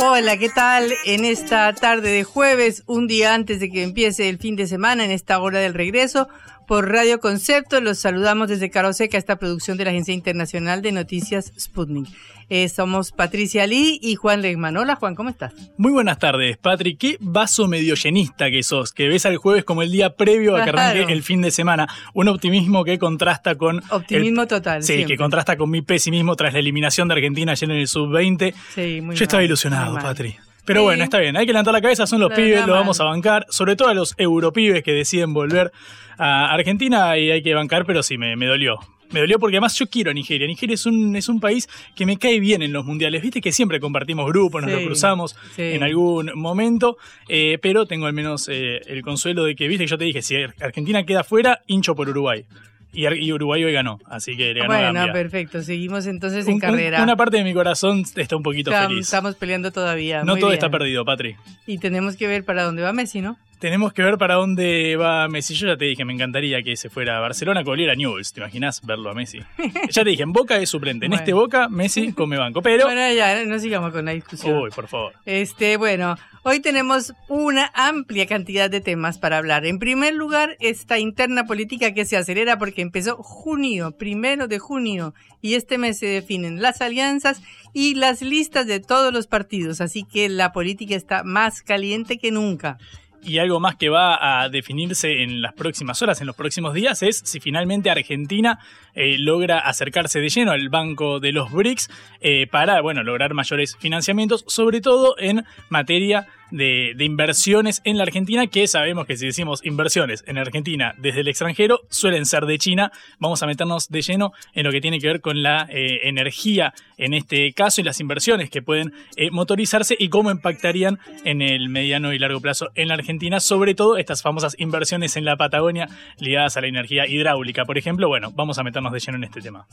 [0.00, 0.92] Hola, ¿qué tal?
[1.06, 5.04] En esta tarde de jueves, un día antes de que empiece el fin de semana,
[5.04, 6.28] en esta hora del regreso,
[6.68, 11.50] por Radio Concepto, los saludamos desde Caroseca, esta producción de la Agencia Internacional de Noticias
[11.58, 12.06] Sputnik.
[12.50, 14.76] Eh, somos Patricia Lee y Juan Legman.
[14.76, 15.54] Hola Juan, ¿cómo estás?
[15.78, 16.98] Muy buenas tardes, Patrick.
[16.98, 20.64] Qué vaso medio llenista que sos, que ves al jueves como el día previo a
[20.64, 21.88] que arranque el fin de semana.
[22.12, 23.82] Un optimismo que contrasta con...
[23.90, 24.82] Optimismo total.
[24.82, 28.54] Sí, que contrasta con mi pesimismo tras la eliminación de Argentina ayer en el sub-20.
[28.74, 30.36] Sí, muy Yo estaba ilusionado, Patri.
[30.68, 33.04] Pero bueno, está bien, hay que levantar la cabeza, son los pibes, lo vamos a
[33.04, 35.72] bancar, sobre todo a los europibes que deciden volver
[36.18, 38.78] a Argentina y hay que bancar, pero sí, me, me dolió.
[39.10, 40.46] Me dolió porque además yo quiero a Nigeria.
[40.46, 41.66] Nigeria es un, es un país
[41.96, 43.22] que me cae bien en los mundiales.
[43.22, 48.12] Viste que siempre compartimos grupos, nos lo cruzamos en algún momento, eh, pero tengo al
[48.12, 51.62] menos eh, el consuelo de que, viste que yo te dije, si Argentina queda fuera,
[51.66, 52.44] hincho por Uruguay.
[52.92, 57.02] Y, Uruguay hoy ganó, así que le ganó Bueno, perfecto, seguimos entonces en carrera.
[57.02, 59.00] una parte de mi corazón está un poquito feliz.
[59.00, 60.24] Estamos peleando todavía.
[60.24, 61.36] No todo está perdido, Patri.
[61.66, 63.36] Y tenemos que ver para dónde va Messi, ¿no?
[63.58, 65.54] Tenemos que ver para dónde va Messi.
[65.54, 68.32] Yo ya te dije, me encantaría que se fuera a Barcelona con a Newell's.
[68.32, 69.40] ¿Te imaginas verlo a Messi?
[69.90, 71.06] ya te dije, en Boca es suplente.
[71.06, 72.62] En este Boca, Messi come banco.
[72.62, 72.84] Pero.
[72.84, 74.56] Bueno, ya, no sigamos con la discusión.
[74.56, 75.12] Uy, por favor.
[75.26, 79.66] Este, bueno, hoy tenemos una amplia cantidad de temas para hablar.
[79.66, 85.14] En primer lugar, esta interna política que se acelera porque empezó junio, primero de junio,
[85.42, 89.80] y este mes se definen las alianzas y las listas de todos los partidos.
[89.80, 92.78] Así que la política está más caliente que nunca
[93.22, 97.02] y algo más que va a definirse en las próximas horas, en los próximos días,
[97.02, 98.58] es si finalmente Argentina
[98.98, 101.88] eh, logra acercarse de lleno al banco de los BRICS
[102.20, 108.48] eh, para, bueno, lograr mayores financiamientos, sobre todo en materia de, inversiones en la Argentina,
[108.48, 112.90] que sabemos que si decimos inversiones en Argentina desde el extranjero, suelen ser de China.
[113.20, 116.74] Vamos a meternos de lleno en lo que tiene que ver con la eh, energía
[116.96, 118.92] en este caso y las inversiones que pueden
[119.30, 123.96] motorizarse y cómo impactarían en el mediano y largo plazo en la Argentina, sobre todo
[123.96, 125.86] estas famosas inversiones en la Patagonia
[126.18, 128.08] ligadas a la energía hidráulica, por ejemplo.
[128.08, 129.66] Bueno, vamos a meternos de lleno en este tema.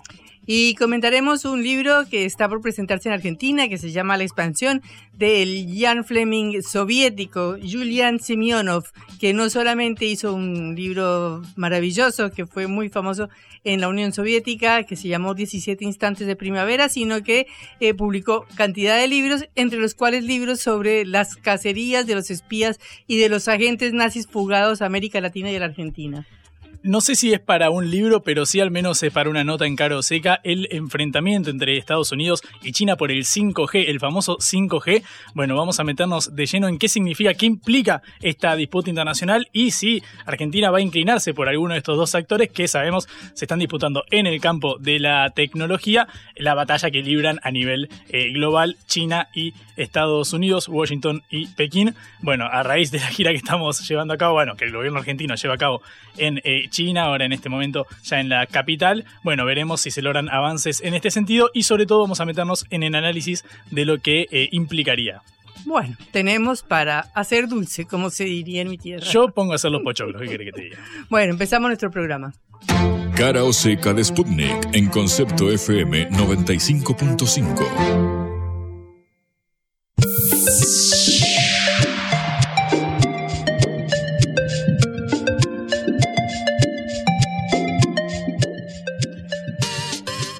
[0.47, 4.83] Y comentaremos un libro que está por presentarse en Argentina que se llama La expansión
[5.13, 8.83] del Jan Fleming soviético Julian Semyonov,
[9.19, 13.27] que no solamente hizo un libro maravilloso que fue muy famoso
[13.63, 17.47] en la Unión Soviética, que se llamó 17 instantes de primavera, sino que
[17.79, 22.79] eh, publicó cantidad de libros, entre los cuales libros sobre las cacerías de los espías
[23.07, 26.27] y de los agentes nazis fugados a América Latina y a la Argentina
[26.85, 29.65] no sé si es para un libro, pero sí al menos es para una nota
[29.65, 34.37] en Caro Seca, el enfrentamiento entre Estados Unidos y China por el 5G, el famoso
[34.37, 35.01] 5G.
[35.33, 39.71] Bueno, vamos a meternos de lleno en qué significa, qué implica esta disputa internacional y
[39.71, 43.57] si Argentina va a inclinarse por alguno de estos dos actores que sabemos se están
[43.57, 48.77] disputando en el campo de la tecnología, la batalla que libran a nivel eh, global
[48.85, 51.95] China y Estados Unidos, Washington y Pekín.
[52.21, 54.99] Bueno, a raíz de la gira que estamos llevando a cabo, bueno, que el gobierno
[54.99, 55.81] argentino lleva a cabo
[56.17, 59.05] en eh, China, ahora en este momento ya en la capital.
[59.23, 62.65] Bueno, veremos si se logran avances en este sentido y sobre todo vamos a meternos
[62.69, 65.21] en el análisis de lo que eh, implicaría.
[65.65, 69.05] Bueno, tenemos para hacer dulce, como se diría en mi tierra.
[69.05, 70.77] Yo pongo a hacer los pochoclos, ¿qué quiere que te diga?
[71.09, 72.33] Bueno, empezamos nuestro programa.
[73.15, 78.25] Cara o seca de Sputnik en concepto FM 95.5.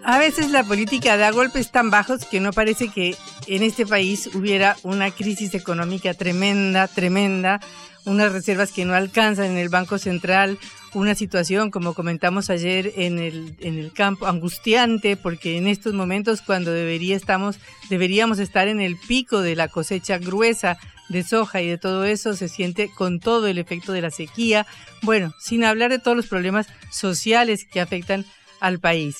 [0.07, 3.15] A veces la política da golpes tan bajos que no parece que
[3.47, 7.59] en este país hubiera una crisis económica tremenda, tremenda,
[8.05, 10.59] unas reservas que no alcanzan en el Banco Central,
[10.93, 16.43] una situación, como comentamos ayer, en el, en el campo angustiante, porque en estos momentos
[16.43, 17.57] cuando debería estamos,
[17.89, 20.77] deberíamos estar en el pico de la cosecha gruesa
[21.09, 24.67] de soja y de todo eso, se siente con todo el efecto de la sequía,
[25.01, 28.23] bueno, sin hablar de todos los problemas sociales que afectan
[28.59, 29.17] al país.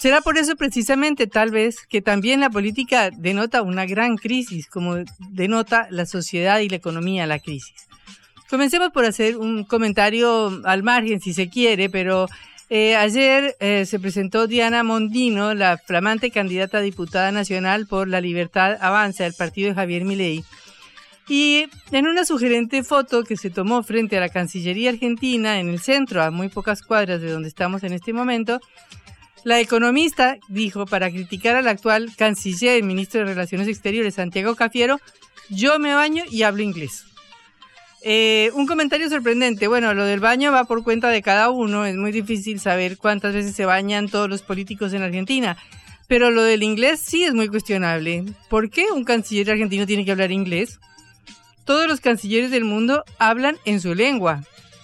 [0.00, 5.04] Será por eso precisamente tal vez que también la política denota una gran crisis, como
[5.18, 7.86] denota la sociedad y la economía la crisis.
[8.48, 12.28] Comencemos por hacer un comentario al margen, si se quiere, pero
[12.70, 18.22] eh, ayer eh, se presentó Diana Mondino, la flamante candidata a diputada nacional por la
[18.22, 20.42] Libertad Avanza del partido de Javier Milei.
[21.28, 25.78] Y en una sugerente foto que se tomó frente a la Cancillería Argentina, en el
[25.78, 28.60] centro, a muy pocas cuadras de donde estamos en este momento,
[29.44, 35.00] la economista dijo, para criticar al actual canciller y ministro de Relaciones Exteriores, Santiago Cafiero,
[35.48, 37.04] yo me baño y hablo inglés.
[38.02, 39.66] Eh, un comentario sorprendente.
[39.66, 41.84] Bueno, lo del baño va por cuenta de cada uno.
[41.84, 45.56] Es muy difícil saber cuántas veces se bañan todos los políticos en Argentina.
[46.06, 48.24] Pero lo del inglés sí es muy cuestionable.
[48.48, 50.80] ¿Por qué un canciller argentino tiene que hablar inglés?
[51.64, 54.42] Todos los cancilleres del mundo hablan en su lengua.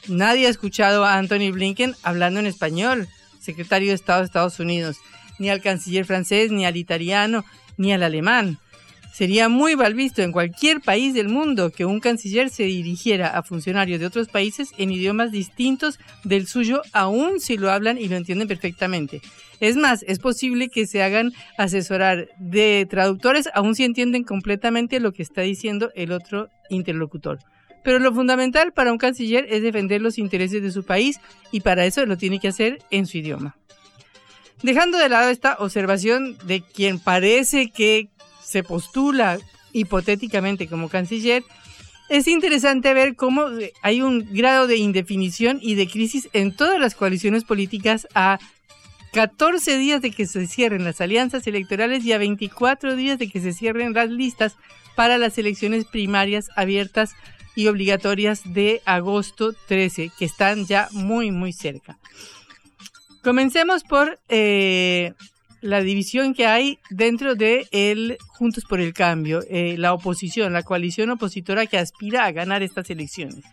[0.08, 3.08] Nadie ha escuchado a Anthony Blinken hablando en español,
[3.46, 4.98] secretario de Estado de Estados Unidos,
[5.38, 7.44] ni al canciller francés, ni al italiano,
[7.78, 8.58] ni al alemán.
[9.16, 13.42] Sería muy mal visto en cualquier país del mundo que un canciller se dirigiera a
[13.42, 18.16] funcionarios de otros países en idiomas distintos del suyo, aun si lo hablan y lo
[18.16, 19.22] entienden perfectamente.
[19.58, 25.12] Es más, es posible que se hagan asesorar de traductores, aun si entienden completamente lo
[25.12, 27.38] que está diciendo el otro interlocutor.
[27.86, 31.20] Pero lo fundamental para un canciller es defender los intereses de su país
[31.52, 33.54] y para eso lo tiene que hacer en su idioma.
[34.60, 38.08] Dejando de lado esta observación de quien parece que
[38.42, 39.38] se postula
[39.72, 41.44] hipotéticamente como canciller,
[42.08, 43.44] es interesante ver cómo
[43.82, 48.40] hay un grado de indefinición y de crisis en todas las coaliciones políticas a
[49.12, 53.40] 14 días de que se cierren las alianzas electorales y a 24 días de que
[53.40, 54.56] se cierren las listas
[54.96, 57.14] para las elecciones primarias abiertas
[57.56, 61.98] y obligatorias de agosto 13, que están ya muy, muy cerca.
[63.24, 65.12] Comencemos por eh,
[65.60, 70.62] la división que hay dentro de el Juntos por el Cambio, eh, la oposición, la
[70.62, 73.44] coalición opositora que aspira a ganar estas elecciones.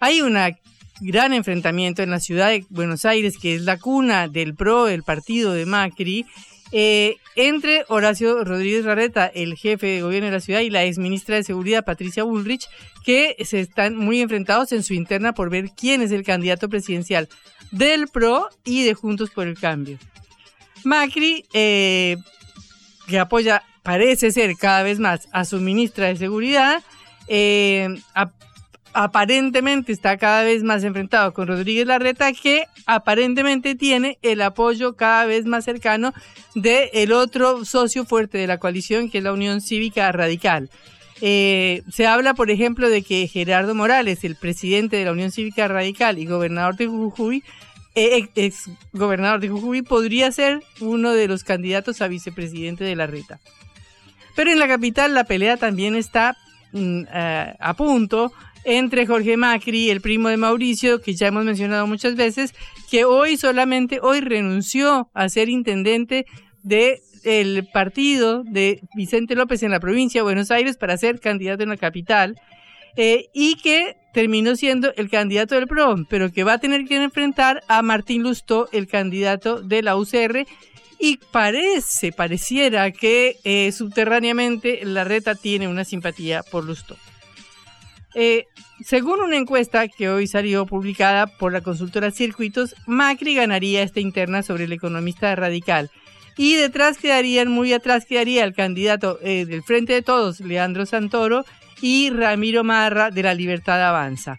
[0.00, 0.36] Hay un
[1.00, 5.04] gran enfrentamiento en la ciudad de Buenos Aires, que es la cuna del PRO, el
[5.04, 6.26] partido de Macri,
[6.72, 11.36] eh, entre Horacio Rodríguez Larreta, el jefe de gobierno de la ciudad, y la exministra
[11.36, 12.68] de Seguridad, Patricia Bullrich,
[13.04, 17.28] que se están muy enfrentados en su interna por ver quién es el candidato presidencial
[17.70, 19.98] del PRO y de Juntos por el Cambio.
[20.84, 22.16] Macri, eh,
[23.06, 26.82] que apoya, parece ser cada vez más a su ministra de Seguridad,
[27.28, 27.88] eh,
[28.94, 35.24] aparentemente está cada vez más enfrentado con Rodríguez Larreta, que aparentemente tiene el apoyo cada
[35.24, 36.12] vez más cercano
[36.54, 40.70] del el otro socio fuerte de la coalición, que es la Unión Cívica Radical.
[41.20, 45.68] Eh, se habla, por ejemplo, de que Gerardo Morales, el presidente de la Unión Cívica
[45.68, 47.44] Radical y gobernador de Jujuy,
[47.94, 53.06] eh, ex gobernador de Jujuy, podría ser uno de los candidatos a vicepresidente de la
[53.06, 53.38] Reta.
[54.34, 56.36] Pero en la capital la pelea también está
[56.72, 58.32] mm, eh, a punto
[58.64, 62.54] entre Jorge Macri, el primo de Mauricio, que ya hemos mencionado muchas veces,
[62.90, 66.26] que hoy solamente hoy renunció a ser intendente
[66.62, 71.62] de el partido de Vicente López en la provincia de Buenos Aires para ser candidato
[71.62, 72.36] en la capital
[72.96, 76.96] eh, y que terminó siendo el candidato del PRO, pero que va a tener que
[76.96, 80.46] enfrentar a Martín Lustó, el candidato de la UCR,
[80.98, 86.96] y parece, pareciera que eh, subterráneamente la reta tiene una simpatía por Lustó.
[88.14, 88.46] Eh,
[88.84, 94.42] según una encuesta que hoy salió publicada por la consultora Circuitos, Macri ganaría esta interna
[94.42, 95.90] sobre el economista radical.
[96.36, 101.44] Y detrás quedarían, muy atrás quedaría el candidato del Frente de Todos, Leandro Santoro,
[101.82, 104.38] y Ramiro Marra de la Libertad Avanza.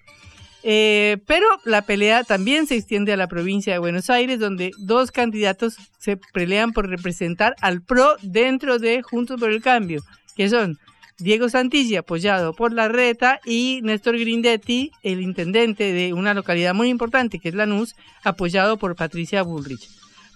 [0.64, 5.12] Eh, pero la pelea también se extiende a la provincia de Buenos Aires, donde dos
[5.12, 10.02] candidatos se pelean por representar al PRO dentro de Juntos por el Cambio,
[10.38, 10.80] que son
[11.20, 16.90] Diego Santilli, apoyado por la Reta, y Néstor Grindetti, el intendente de una localidad muy
[16.90, 19.90] importante, que es Lanús, apoyado por Patricia Bullrich.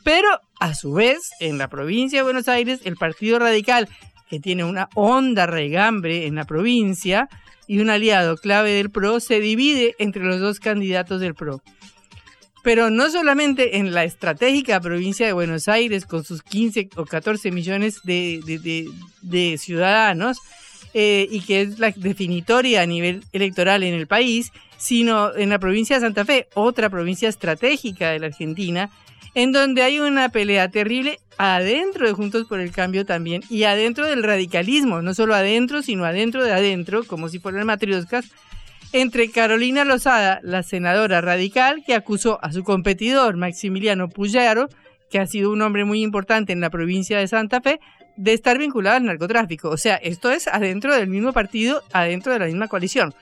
[0.03, 0.29] Pero,
[0.59, 3.89] a su vez, en la provincia de Buenos Aires, el Partido Radical,
[4.29, 7.27] que tiene una honda regambre en la provincia
[7.67, 11.61] y un aliado clave del PRO, se divide entre los dos candidatos del PRO.
[12.63, 17.51] Pero no solamente en la estratégica provincia de Buenos Aires, con sus 15 o 14
[17.51, 20.37] millones de, ciudadanos,
[20.93, 25.59] eh, y que es la definitoria a nivel electoral en el país, sino en la
[25.59, 28.89] provincia de Santa Fe, otra provincia estratégica de la Argentina,
[29.33, 34.05] en donde hay una pelea terrible adentro de Juntos por el Cambio también y adentro
[34.07, 38.25] del radicalismo, no solo adentro, sino adentro de adentro, como si fueran matrioscas,
[38.93, 44.69] entre Carolina Lozada, la senadora radical, que acusó a su competidor Maximiliano Puyaro,
[45.09, 47.79] que ha sido un hombre muy importante en la provincia de Santa Fe,
[48.17, 49.69] de estar vinculado al narcotráfico.
[49.69, 53.13] O sea, esto es adentro del mismo partido, adentro de la misma coalición.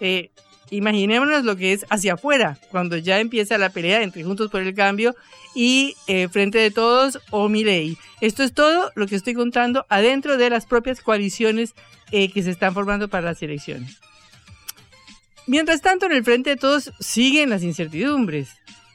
[0.00, 0.30] Eh,
[0.70, 4.74] imaginémonos lo que es hacia afuera, cuando ya empieza la pelea entre Juntos por el
[4.74, 5.14] Cambio
[5.54, 7.98] y eh, Frente de Todos o Milei.
[8.20, 11.74] Esto es todo lo que estoy contando adentro de las propias coaliciones
[12.10, 14.00] eh, que se están formando para las elecciones.
[15.46, 18.48] Mientras tanto, en el Frente de Todos siguen las incertidumbres.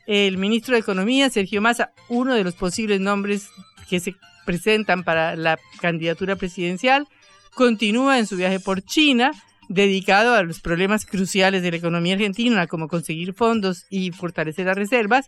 [0.07, 3.49] El ministro de Economía, Sergio Massa, uno de los posibles nombres
[3.87, 4.15] que se
[4.49, 7.07] presentan para la candidatura presidencial,
[7.53, 9.31] continúa en su viaje por China,
[9.67, 14.75] dedicado a los problemas cruciales de la economía argentina, como conseguir fondos y fortalecer las
[14.75, 15.27] reservas.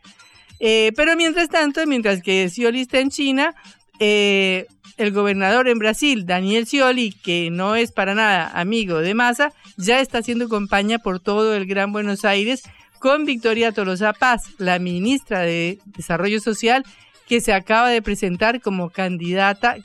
[0.60, 3.54] Eh, pero mientras tanto, mientras que Scioli está en China,
[4.00, 4.66] eh,
[4.98, 10.00] el gobernador en Brasil, Daniel Scioli, que no es para nada amigo de Massa, ya
[10.00, 12.64] está haciendo campaña por todo el Gran Buenos Aires
[12.98, 16.84] con Victoria Tolosa Paz, la ministra de Desarrollo Social,
[17.32, 19.78] que se acaba de presentar como candidata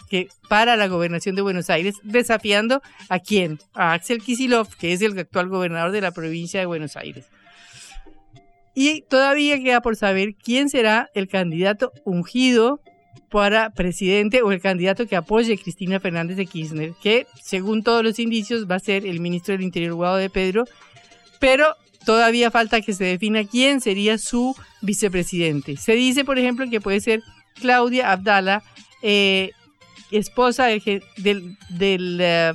[0.48, 3.60] para la gobernación de Buenos Aires, desafiando a quién?
[3.72, 7.26] A Axel Kisilov, que es el actual gobernador de la provincia de Buenos Aires.
[8.74, 12.80] Y todavía queda por saber quién será el candidato ungido
[13.30, 18.18] para presidente o el candidato que apoye Cristina Fernández de Kirchner, que según todos los
[18.18, 20.64] indicios va a ser el ministro del Interior Guado de Pedro,
[21.38, 25.76] pero todavía falta que se defina quién sería su vicepresidente.
[25.76, 27.22] Se dice, por ejemplo, que puede ser
[27.60, 28.62] Claudia Abdala,
[29.02, 29.52] eh,
[30.10, 31.56] esposa del,
[32.20, 32.52] eh,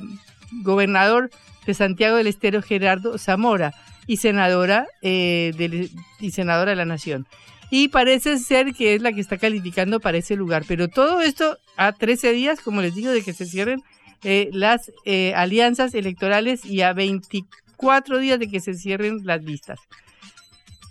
[0.62, 1.30] gobernador
[1.66, 3.74] de Santiago del Estero, Gerardo Zamora,
[4.06, 5.88] y senadora, eh,
[6.20, 7.26] y senadora de la Nación
[7.74, 10.62] y parece ser que es la que está calificando para ese lugar.
[10.68, 13.82] Pero todo esto a 13 días, como les digo, de que se cierren
[14.24, 19.80] eh, las eh, alianzas electorales y a 24 días de que se cierren las listas.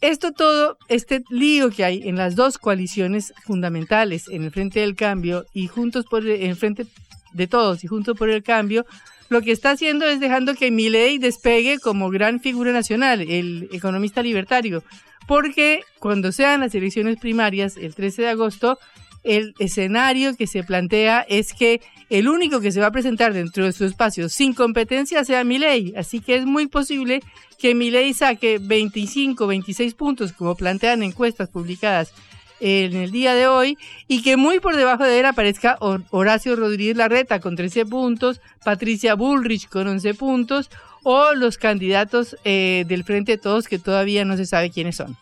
[0.02, 4.96] Esto todo, este lío que hay en las dos coaliciones fundamentales, en el Frente del
[4.96, 6.88] Cambio y juntos por el, en Frente
[7.34, 8.86] de Todos y Juntos por el Cambio,
[9.30, 14.24] lo que está haciendo es dejando que Milei despegue como gran figura nacional, el economista
[14.24, 14.84] libertario,
[15.28, 18.80] porque cuando sean las elecciones primarias el 13 de agosto,
[19.24, 23.66] el escenario que se plantea es que el único que se va a presentar dentro
[23.66, 27.22] de su espacio sin competencia sea Milei, así que es muy posible
[27.58, 32.14] que Milei saque 25, 26 puntos como plantean encuestas publicadas
[32.60, 36.96] en el día de hoy y que muy por debajo de él aparezca Horacio Rodríguez
[36.96, 40.70] Larreta con 13 puntos, Patricia Bullrich con 11 puntos
[41.04, 45.18] o los candidatos eh, del Frente de Todos que todavía no se sabe quiénes son.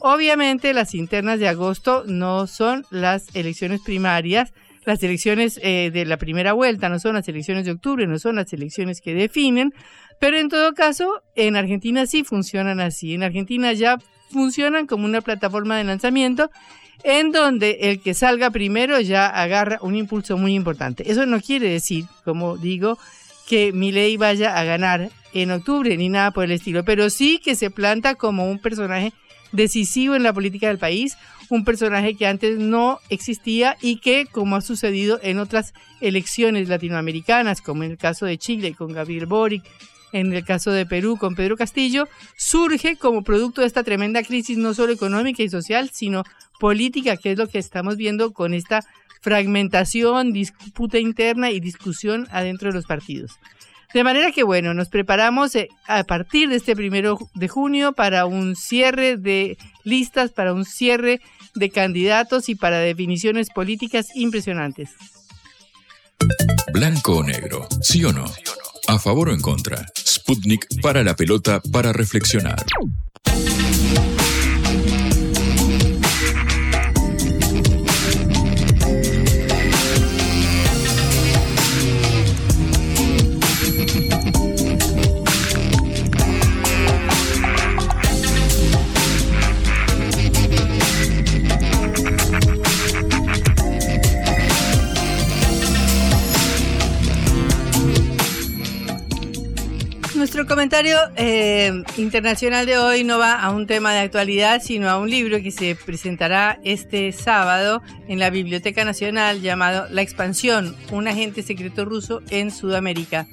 [0.00, 4.52] Obviamente las internas de agosto no son las elecciones primarias,
[4.84, 8.36] las elecciones eh, de la primera vuelta, no son las elecciones de octubre, no son
[8.36, 9.74] las elecciones que definen,
[10.20, 13.14] pero en todo caso en Argentina sí funcionan así.
[13.14, 13.98] En Argentina ya
[14.30, 16.50] funcionan como una plataforma de lanzamiento
[17.02, 21.10] en donde el que salga primero ya agarra un impulso muy importante.
[21.10, 22.98] Eso no quiere decir, como digo,
[23.48, 27.54] que Milei vaya a ganar en octubre ni nada por el estilo, pero sí que
[27.54, 29.12] se planta como un personaje
[29.52, 31.16] decisivo en la política del país,
[31.48, 37.60] un personaje que antes no existía y que, como ha sucedido en otras elecciones latinoamericanas,
[37.60, 39.62] como en el caso de Chile con Gabriel Boric,
[40.12, 44.56] en el caso de Perú con Pedro Castillo, surge como producto de esta tremenda crisis
[44.56, 46.24] no solo económica y social, sino
[46.58, 48.84] política, que es lo que estamos viendo con esta
[49.20, 53.32] fragmentación, disputa interna y discusión adentro de los partidos.
[53.94, 58.26] De manera que, bueno, nos preparamos eh, a partir de este primero de junio para
[58.26, 61.20] un cierre de listas, para un cierre
[61.54, 64.90] de candidatos y para definiciones políticas impresionantes.
[66.72, 68.26] Blanco o negro, sí o no.
[68.88, 69.86] A favor o en contra.
[69.96, 72.64] Sputnik para la pelota para reflexionar.
[100.58, 105.08] Comentario eh, internacional de hoy no va a un tema de actualidad, sino a un
[105.08, 111.44] libro que se presentará este sábado en la Biblioteca Nacional llamado La expansión, un agente
[111.44, 113.28] secreto ruso en Sudamérica,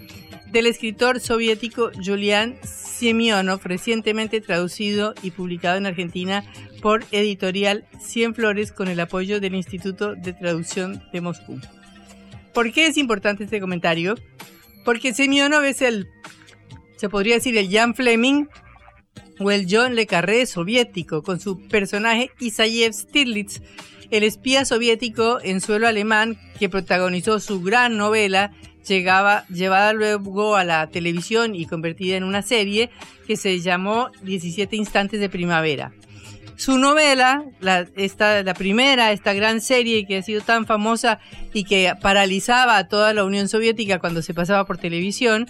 [0.51, 6.43] del escritor soviético Julian Semyonov, recientemente traducido y publicado en Argentina
[6.79, 11.59] por editorial Cien Flores con el apoyo del Instituto de Traducción de Moscú.
[12.53, 14.13] ¿Por qué es importante este comentario?
[14.83, 16.07] Porque Semyonov es el,
[17.05, 18.47] se podría decir, el Jan Fleming
[19.39, 23.61] o el John Le Carré soviético, con su personaje Isayev Stirlitz,
[24.09, 28.53] el espía soviético en suelo alemán que protagonizó su gran novela
[28.87, 32.89] llegaba, llevada luego a la televisión y convertida en una serie
[33.27, 35.91] que se llamó 17 Instantes de Primavera.
[36.55, 41.19] Su novela, la, esta, la primera, esta gran serie que ha sido tan famosa
[41.53, 45.45] y que paralizaba a toda la Unión Soviética cuando se pasaba por televisión,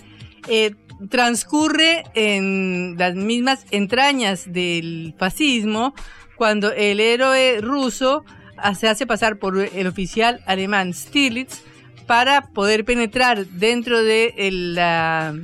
[0.47, 0.75] eh,
[1.09, 5.93] transcurre en las mismas entrañas del fascismo
[6.35, 8.23] cuando el héroe ruso
[8.77, 11.61] se hace pasar por el oficial alemán Stirlitz
[12.07, 15.35] para poder penetrar dentro de la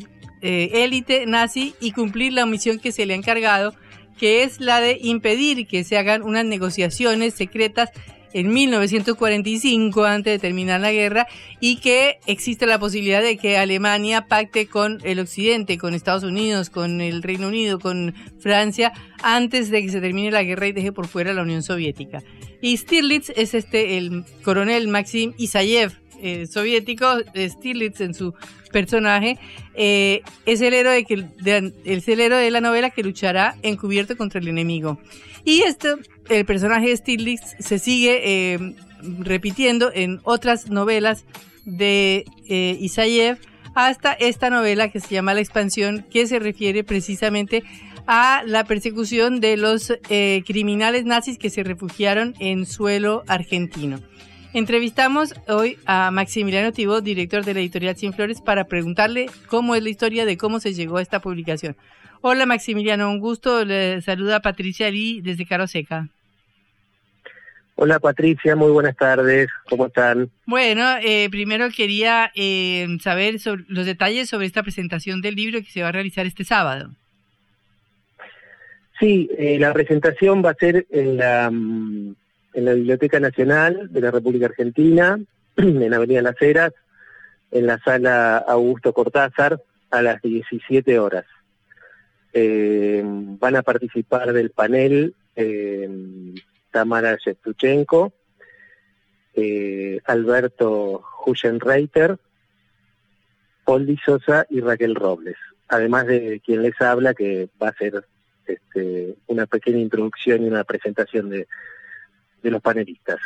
[0.42, 3.74] eh, élite nazi y cumplir la misión que se le ha encargado,
[4.18, 7.90] que es la de impedir que se hagan unas negociaciones secretas
[8.34, 11.28] en 1945, antes de terminar la guerra,
[11.60, 16.70] y que existe la posibilidad de que Alemania pacte con el Occidente, con Estados Unidos,
[16.70, 18.92] con el Reino Unido, con Francia,
[19.24, 22.24] antes de que se termine la guerra y deje por fuera la Unión Soviética.
[22.62, 28.34] Y Stirlitz es este, el coronel Maxim Isayev, eh, soviético, Stirlitz en su
[28.72, 29.38] personaje,
[29.74, 31.06] eh, es, el héroe
[31.40, 35.00] de, el héroe de la novela que luchará encubierto contra el enemigo.
[35.44, 35.98] Y esto,
[36.30, 38.76] el personaje de Stirlitz se sigue eh,
[39.20, 41.26] repitiendo en otras novelas
[41.66, 43.38] de Isayev
[43.76, 47.64] hasta esta novela que se llama La expansión, que se refiere precisamente
[48.08, 49.94] a la persecución de los
[50.46, 54.00] criminales nazis que se refugiaron en suelo argentino.
[54.54, 59.84] Entrevistamos hoy a Maximiliano Tibo, director de la editorial Cien Flores, para preguntarle cómo es
[59.84, 61.78] la historia de cómo se llegó a esta publicación.
[62.20, 63.64] Hola Maximiliano, un gusto.
[63.64, 66.10] Le saluda Patricia Lee desde Caroseca.
[67.76, 69.48] Hola Patricia, muy buenas tardes.
[69.70, 70.30] ¿Cómo están?
[70.46, 73.38] Bueno, eh, primero quería eh, saber
[73.70, 76.92] los detalles sobre esta presentación del libro que se va a realizar este sábado.
[79.00, 82.16] Sí, eh, la presentación va a ser en la mm,
[82.54, 85.20] en la Biblioteca Nacional de la República Argentina,
[85.56, 86.74] en Avenida Las Heras,
[87.52, 91.26] en la sala Augusto Cortázar, a las 17 horas.
[92.34, 95.90] Eh, van a participar del panel eh,
[96.72, 98.14] Tamara Shevchenko,
[99.34, 102.18] eh, Alberto Huschenreiter,
[103.66, 105.38] Paul Sosa y Raquel Robles,
[105.68, 108.06] además de quien les habla, que va a ser
[108.46, 111.48] este, una pequeña introducción y una presentación de,
[112.42, 113.20] de los panelistas.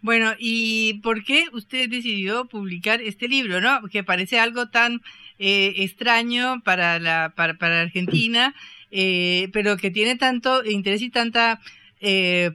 [0.00, 3.82] Bueno, ¿y por qué usted decidió publicar este libro, no?
[3.90, 5.00] Que parece algo tan
[5.38, 8.54] eh, extraño para la para, para Argentina,
[8.92, 11.60] eh, pero que tiene tanto interés y tanta
[12.00, 12.52] eh,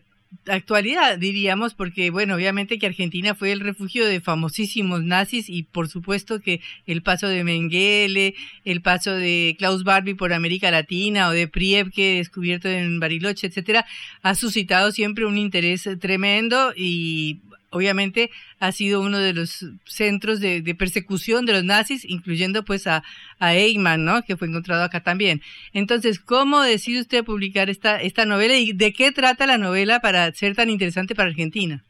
[0.47, 5.87] actualidad, diríamos, porque, bueno, obviamente que Argentina fue el refugio de famosísimos nazis y por
[5.89, 11.31] supuesto que el paso de Mengele, el paso de Klaus Barbie por América Latina o
[11.31, 13.85] de Priebke descubierto en Bariloche, etcétera,
[14.21, 17.41] ha suscitado siempre un interés tremendo y
[17.73, 23.03] obviamente ha sido uno de los centros de, persecución de los nazis, incluyendo pues a,
[23.39, 23.53] a,
[23.97, 24.21] ¿no?
[24.23, 25.41] que fue encontrado acá también.
[25.73, 30.31] Entonces, ¿cómo decide usted publicar esta, esta novela y de qué trata la novela para
[30.31, 31.83] ser tan interesante para Argentina?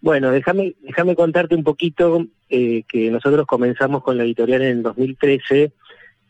[0.00, 4.82] Bueno, déjame, déjame contarte un poquito eh, que nosotros comenzamos con la editorial en el
[4.82, 5.72] 2013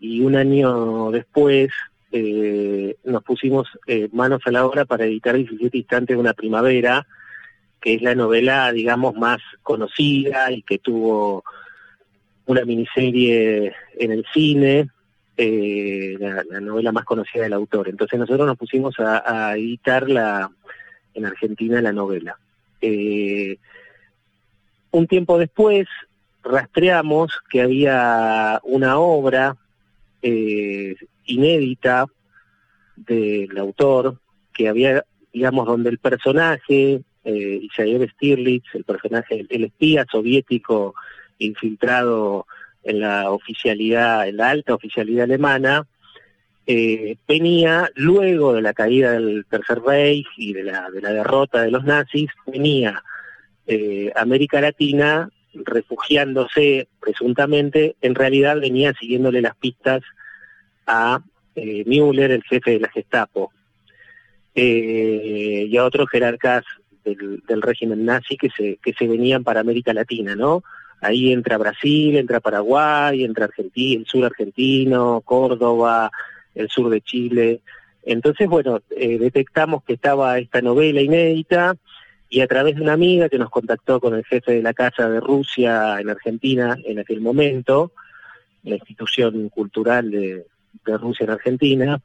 [0.00, 1.70] y un año después
[2.10, 7.06] eh, nos pusimos eh, manos a la obra para editar 17 instantes de una primavera,
[7.80, 11.44] que es la novela, digamos, más conocida y que tuvo
[12.46, 14.88] una miniserie en el cine,
[15.36, 17.88] eh, la, novela más conocida del autor.
[17.88, 20.50] Entonces nosotros nos pusimos a, editar la,
[21.14, 22.38] en Argentina la novela.
[22.80, 23.58] Eh,
[24.90, 25.86] un tiempo después
[26.42, 29.56] rastreamos que había una obra
[30.22, 32.06] eh, inédita
[32.96, 34.18] del autor
[34.52, 40.94] que había, digamos, donde el personaje eh, Stirlitz, el personaje, el espía soviético
[41.38, 42.46] infiltrado
[42.82, 45.86] en la oficialidad, en la alta oficialidad alemana,
[46.66, 51.62] eh, venía luego de la caída del Tercer Reich y de la, de la derrota
[51.62, 53.02] de los nazis, venía
[53.66, 60.02] eh, América Latina refugiándose presuntamente, en realidad venía siguiéndole las pistas
[60.86, 61.20] a
[61.54, 63.52] eh, Müller, el jefe de la Gestapo,
[64.54, 66.64] eh, y a otros jerarcas
[67.14, 70.62] del, régimen nazi que se, que se venían para América Latina, ¿no?
[71.00, 76.10] ahí entra Brasil, entra Paraguay, entra Argentina, el sur argentino, Córdoba,
[76.54, 77.60] el sur de Chile.
[78.04, 81.76] Entonces, bueno, eh, detectamos que estaba esta novela inédita
[82.30, 85.08] y a través de una amiga que nos contactó con el jefe de la Casa
[85.08, 87.92] de Rusia en Argentina en aquel momento,
[88.64, 90.44] la institución cultural de,
[90.84, 92.00] Rusia en Argentina,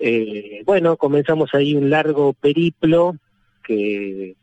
[0.00, 3.16] eh, bueno, comenzamos ahí un largo periplo
[3.66, 4.36] que,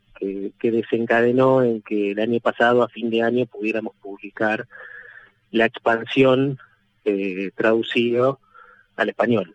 [0.62, 4.66] desencadenó en que el año pasado, a fin de año, pudiéramos publicar
[5.50, 6.58] la expansión
[7.04, 8.40] eh, traducido
[8.96, 9.54] al español.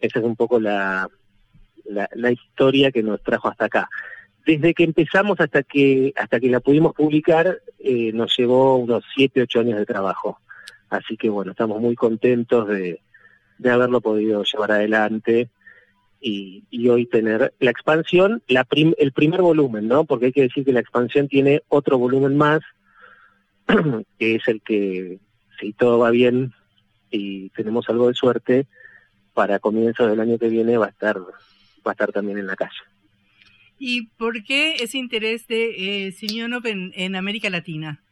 [0.00, 1.08] Esa es un poco la,
[1.84, 3.88] la, historia que nos trajo hasta acá.
[4.46, 9.42] Desde que empezamos hasta que hasta que la pudimos publicar, eh, nos llevó unos siete,
[9.42, 10.40] ocho años de trabajo.
[10.88, 13.02] Así que bueno, estamos muy contentos de,
[13.58, 15.50] de haberlo podido llevar adelante
[16.20, 20.04] y, y hoy tener la expansión, la el primer volumen, ¿no?
[20.04, 22.60] Porque hay que decir que la expansión tiene otro volumen más,
[24.18, 25.18] que es el que,
[25.60, 26.52] si todo va bien
[27.10, 28.66] y tenemos algo de suerte,
[29.34, 32.56] para comienzos del año que viene va a estar va a estar también en la
[32.56, 32.78] calle.
[33.78, 38.02] ¿Y por qué ese interés de eh, Simeonov en, América Latina?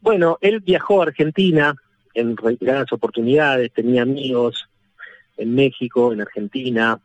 [0.00, 1.74] Bueno, él viajó a Argentina
[2.12, 4.68] en reiteradas oportunidades, tenía amigos
[5.36, 7.00] en México, en Argentina,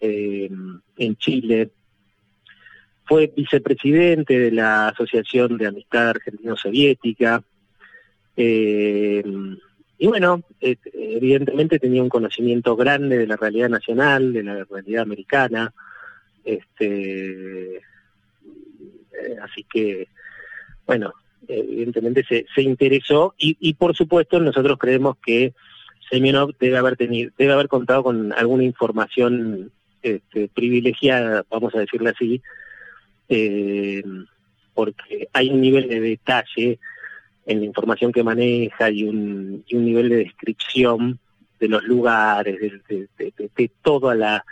[0.00, 1.70] en Chile.
[3.04, 7.42] Fue vicepresidente de la Asociación de Amistad Argentino-Soviética.
[8.36, 9.22] Eh,
[9.98, 15.02] y bueno, eh, evidentemente tenía un conocimiento grande de la realidad nacional, de la realidad
[15.02, 15.72] americana,
[16.44, 17.82] este, eh,
[19.42, 20.08] así que,
[20.86, 21.12] bueno,
[21.46, 25.54] evidentemente se, se interesó y por supuesto nosotros creemos que
[26.10, 29.70] Semyonov debe haber tenido, debe haber contado con alguna información
[30.02, 32.42] este, privilegiada, vamos a decirle así,
[33.28, 34.02] eh,
[34.74, 36.78] porque hay un nivel de detalle
[37.46, 41.18] en la información que maneja y un, y un nivel de descripción
[41.58, 44.44] de los lugares, de, de, toda la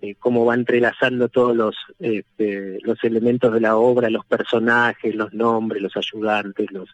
[0.00, 5.32] eh, cómo va entrelazando todos los este, los elementos de la obra, los personajes, los
[5.32, 6.88] nombres, los ayudantes, los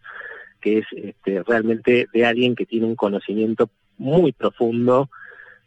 [0.60, 3.68] que es este, realmente de alguien que tiene un conocimiento
[4.00, 5.10] muy profundo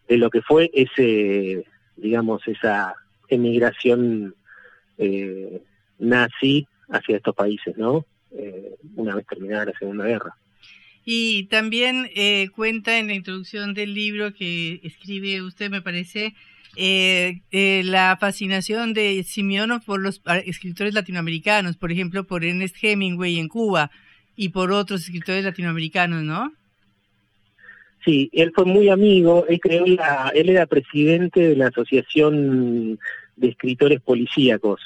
[0.07, 1.65] de lo que fue ese,
[1.95, 2.95] digamos, esa
[3.29, 4.35] emigración
[4.97, 5.61] eh,
[5.99, 8.05] nazi hacia estos países, ¿no?
[8.31, 10.35] Eh, una vez terminada la Segunda Guerra.
[11.05, 16.33] Y también eh, cuenta en la introducción del libro que escribe usted, me parece,
[16.75, 17.41] eh,
[17.85, 23.91] la fascinación de Simeonov por los escritores latinoamericanos, por ejemplo, por Ernest Hemingway en Cuba
[24.35, 26.51] y por otros escritores latinoamericanos, ¿no?
[28.03, 32.99] Sí, él fue muy amigo, él, creó la, él era presidente de la Asociación
[33.35, 34.81] de Escritores Policíacos.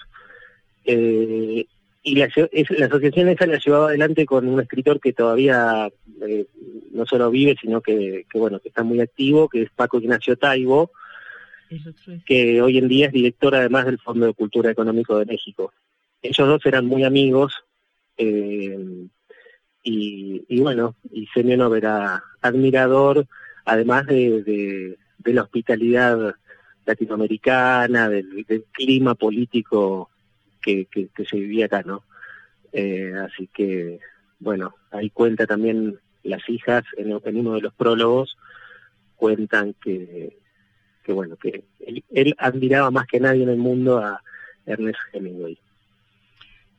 [0.86, 1.65] Eh,
[2.03, 5.89] y la, la, asociación esa la llevaba adelante con un escritor que todavía
[6.21, 6.45] eh,
[6.91, 10.91] no solo vive, sino que, bueno, que está muy activo, que es Paco Ignacio Taibo,
[12.25, 15.73] que hoy en día es director además del Fondo de Cultura Económico de México.
[16.21, 17.56] Ellos dos eran muy amigos,
[18.15, 18.77] eh,
[19.83, 23.25] y, bueno, y Semyonov era admirador,
[23.65, 26.35] además de, la hospitalidad
[26.85, 30.09] latinoamericana, del, clima político
[30.61, 30.87] que,
[31.29, 32.03] se vivía acá, ¿no?
[32.73, 33.99] Eh, así que,
[34.39, 38.37] bueno, ahí cuenta también las hijas, en, uno de los prólogos,
[39.15, 40.37] cuentan que,
[41.03, 44.21] que bueno, que él admiraba más que nadie en el mundo a
[44.65, 45.57] Ernest Hemingway.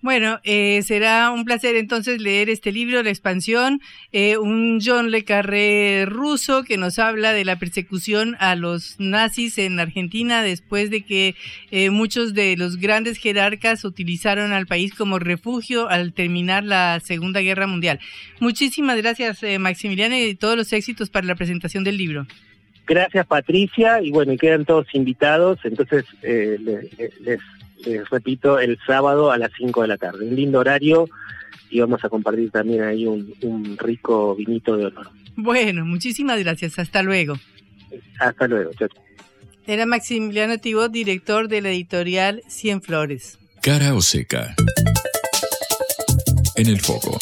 [0.01, 3.81] Bueno, eh, será un placer entonces leer este libro, La expansión,
[4.13, 9.59] eh, un John Le Carré ruso que nos habla de la persecución a los nazis
[9.59, 11.35] en Argentina después de que
[11.73, 17.41] eh, muchos de los grandes jerarcas utilizaron al país como refugio al terminar la Segunda
[17.41, 17.99] Guerra Mundial.
[18.39, 22.25] Muchísimas gracias, Maximiliano, y todos los éxitos para la presentación del libro.
[22.87, 26.89] Gracias, Patricia, y bueno, quedan todos invitados, entonces les
[27.21, 27.41] les
[28.11, 30.27] repito, el sábado a las 5 de la tarde.
[30.27, 31.09] Un lindo horario
[31.71, 35.11] y vamos a compartir también ahí un, rico vinito de honor.
[35.37, 36.79] Bueno, muchísimas gracias.
[36.79, 37.39] Hasta luego.
[38.19, 38.71] Hasta luego.
[39.67, 43.39] Era Maximiliano Tibot, director de la editorial Cien Flores.
[43.61, 44.55] Cara o seca.
[46.57, 47.19] En el foco.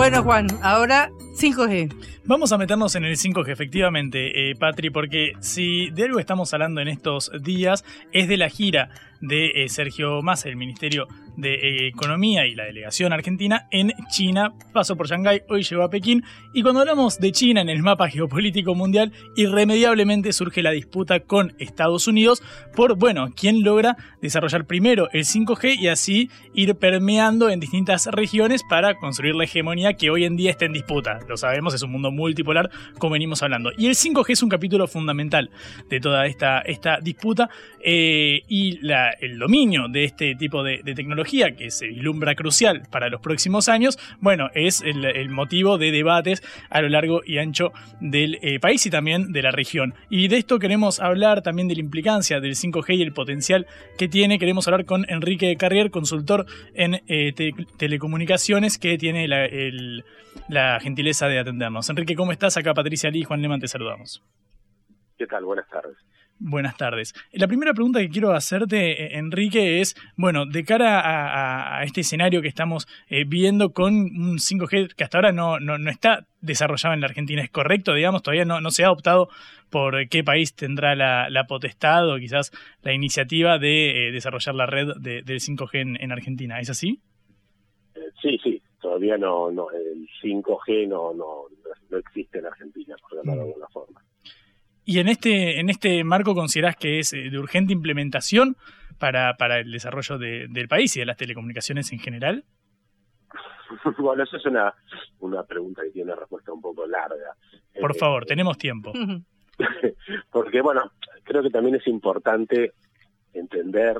[0.00, 1.94] Bueno, Juan, ahora 5G.
[2.24, 6.80] Vamos a meternos en el 5G, efectivamente, eh, Patri, porque si de algo estamos hablando
[6.80, 8.88] en estos días es de la gira
[9.20, 11.06] de Sergio Massa, el Ministerio
[11.36, 14.52] de Economía y la delegación argentina en China.
[14.72, 16.24] Pasó por Shanghái, hoy llegó a Pekín.
[16.52, 21.54] Y cuando hablamos de China en el mapa geopolítico mundial, irremediablemente surge la disputa con
[21.58, 22.42] Estados Unidos
[22.74, 28.62] por, bueno, quién logra desarrollar primero el 5G y así ir permeando en distintas regiones
[28.68, 31.20] para construir la hegemonía que hoy en día está en disputa.
[31.28, 33.70] Lo sabemos, es un mundo multipolar, como venimos hablando.
[33.76, 35.50] Y el 5G es un capítulo fundamental
[35.88, 37.48] de toda esta, esta disputa
[37.82, 43.08] eh, y la, el dominio de este tipo de, tecnología que se vislumbra crucial para
[43.08, 48.38] los próximos años, bueno, es el, motivo de debates a lo largo y ancho del
[48.42, 49.94] eh, país y también de la región.
[50.08, 53.66] Y de esto queremos hablar también de la implicancia del 5G y el potencial
[53.98, 54.38] que tiene.
[54.38, 57.32] Queremos hablar con Enrique Carrier, consultor en eh,
[57.76, 61.88] telecomunicaciones, que tiene la, gentileza de atendernos.
[61.90, 62.56] Enrique, ¿cómo estás?
[62.56, 64.22] Acá Patricia Lee y Juan Leman te saludamos.
[65.16, 65.44] ¿Qué tal?
[65.44, 65.96] Buenas tardes.
[66.42, 67.12] Buenas tardes.
[67.32, 72.40] La primera pregunta que quiero hacerte, eh, Enrique, es, bueno, de cara a, este escenario
[72.40, 77.02] que estamos eh, viendo con un 5G que hasta ahora no, no, está desarrollado en
[77.02, 77.92] la Argentina, ¿es correcto?
[77.92, 79.28] Digamos, todavía no, no se ha optado
[79.68, 84.94] por qué país tendrá la, potestad o quizás la iniciativa de eh, desarrollar la red
[84.98, 87.02] del 5G en, Argentina, ¿es así?
[88.22, 91.44] Sí, sí, todavía no, no el 5G no, no,
[91.90, 94.00] no existe en Argentina, por llamarlo de alguna forma.
[94.84, 98.56] ¿Y en este, en este marco considerás que es eh, de urgente implementación
[98.98, 102.44] para, para el desarrollo del país y de las telecomunicaciones en general?
[103.98, 104.74] Bueno, eso es una,
[105.20, 107.36] una pregunta que tiene una respuesta un poco larga.
[107.80, 108.92] Por eh, favor, tenemos tiempo.
[110.32, 110.90] Porque, bueno,
[111.22, 112.72] creo que también es importante
[113.32, 113.96] entender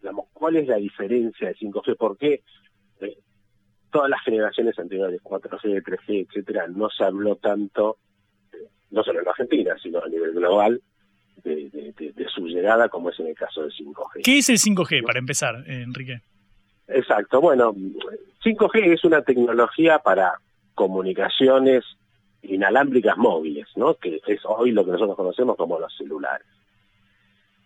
[0.00, 2.42] digamos, cuál es la diferencia de 5G, por qué
[3.00, 3.18] eh,
[3.90, 7.98] todas las generaciones anteriores, 4G, 3G, etcétera, no se habló tanto
[8.92, 10.80] no solo en Argentina, sino a nivel global,
[11.44, 14.22] de, su llegada, como es en el caso del 5G.
[14.22, 16.20] ¿Qué es el 5G, para empezar, Enrique?
[16.86, 17.74] Exacto, bueno,
[18.44, 20.34] 5G es una tecnología para
[20.74, 21.84] comunicaciones
[22.42, 23.94] inalámbricas móviles, ¿no?
[23.94, 26.46] que es hoy lo que nosotros conocemos como los celulares.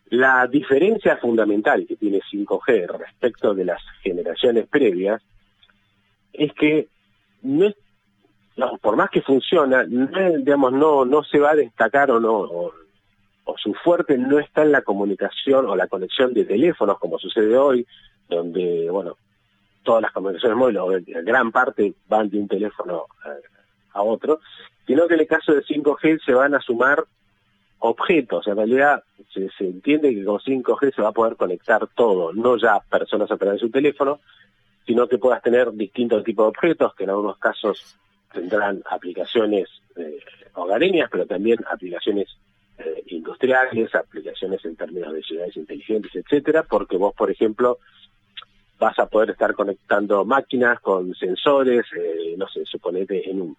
[0.08, 5.22] La diferencia fundamental que tiene 5G respecto de las generaciones previas
[6.32, 6.88] es que
[7.42, 7.74] no es
[8.56, 12.38] no, por más que funciona, no, digamos, no, no se va a destacar o no,
[12.38, 12.72] o,
[13.58, 17.86] su fuerte no está en la comunicación o la conexión de teléfonos, como sucede hoy,
[18.28, 19.16] donde, bueno,
[19.82, 23.06] todas las comunicaciones móviles, o gran parte van de un teléfono
[23.92, 24.40] a, otro,
[24.86, 27.04] sino que en el caso de 5G se van a sumar
[27.78, 28.46] objetos.
[28.46, 32.80] En realidad se, entiende que con 5G se va a poder conectar todo, no ya
[32.80, 34.20] personas a través de su teléfono,
[34.86, 37.98] sino que puedas tener distintos tipos de objetos, que en algunos casos
[38.36, 40.18] tendrán aplicaciones eh,
[40.54, 42.28] hogareñas, pero también aplicaciones
[42.78, 47.78] eh, industriales, aplicaciones en términos de ciudades inteligentes, etcétera, porque vos, por ejemplo,
[48.78, 53.56] vas a poder estar conectando máquinas con sensores, eh, no sé, suponete en un,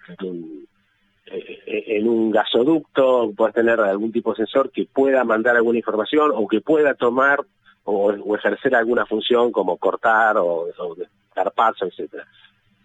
[1.25, 6.47] en un, gasoducto, puedes tener algún tipo de sensor que pueda mandar alguna información o
[6.47, 7.39] que pueda tomar
[7.83, 10.95] o, ejercer alguna función como cortar o, o
[11.35, 12.27] dar paso, etcétera.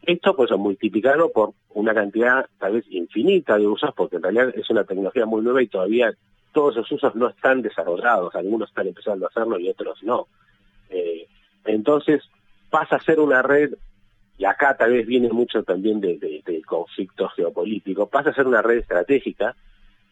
[0.02, 4.68] Esto pues multiplicarlo por una cantidad tal vez infinita de usos, porque en realidad es
[4.70, 6.12] una tecnología muy nueva y todavía
[6.52, 10.26] todos esos usos no están desarrollados, algunos están empezando a hacerlo y otros no.
[10.90, 11.26] Eh,
[11.64, 12.22] entonces
[12.68, 13.74] pasa a ser una red,
[14.36, 18.46] y acá tal vez viene mucho también de, de, de conflictos geopolíticos, pasa a ser
[18.46, 19.54] una red estratégica,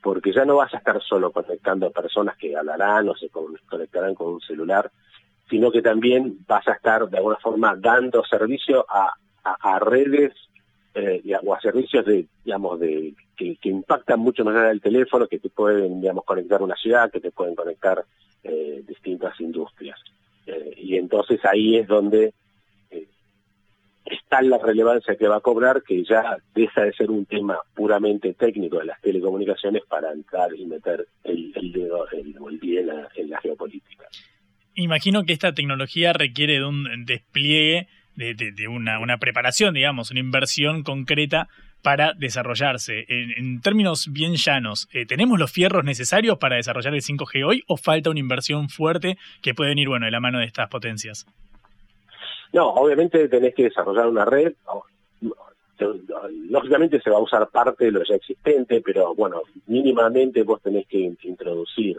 [0.02, 4.14] porque ya no vas a estar solo conectando a personas que hablarán o se conectarán
[4.14, 4.90] con un celular,
[5.48, 9.12] sino que también vas a estar de alguna forma dando servicio a
[9.44, 10.32] a, redes
[10.94, 15.38] eh, o a servicios de, digamos, de que, impactan mucho más allá del teléfono, que
[15.38, 18.04] te pueden, digamos, conectar una ciudad, que te pueden conectar
[18.42, 19.98] eh, distintas industrias.
[20.46, 22.34] Eh, y entonces ahí es donde
[22.90, 23.06] eh,
[24.04, 28.34] está la relevancia que va a cobrar, que ya deja de ser un tema puramente
[28.34, 33.08] técnico de las telecomunicaciones para entrar y meter el, dedo el, el pie en la,
[33.14, 34.06] en la geopolítica.
[34.74, 37.88] Imagino que esta tecnología requiere de un despliegue
[38.20, 41.48] de, una, una, preparación, digamos, una inversión concreta
[41.82, 43.06] para desarrollarse.
[43.08, 47.76] En, términos bien llanos, eh, ¿tenemos los fierros necesarios para desarrollar el 5G hoy o
[47.76, 51.26] falta una inversión fuerte que puede venir bueno, de la mano de estas potencias?
[52.52, 54.52] No, obviamente tenés que desarrollar una red.
[56.50, 60.86] Lógicamente se va a usar parte de lo ya existente, pero bueno, mínimamente vos tenés
[60.86, 61.98] que introducir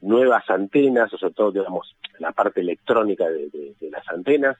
[0.00, 4.56] nuevas antenas, o sobre todo, digamos, la parte electrónica de las antenas,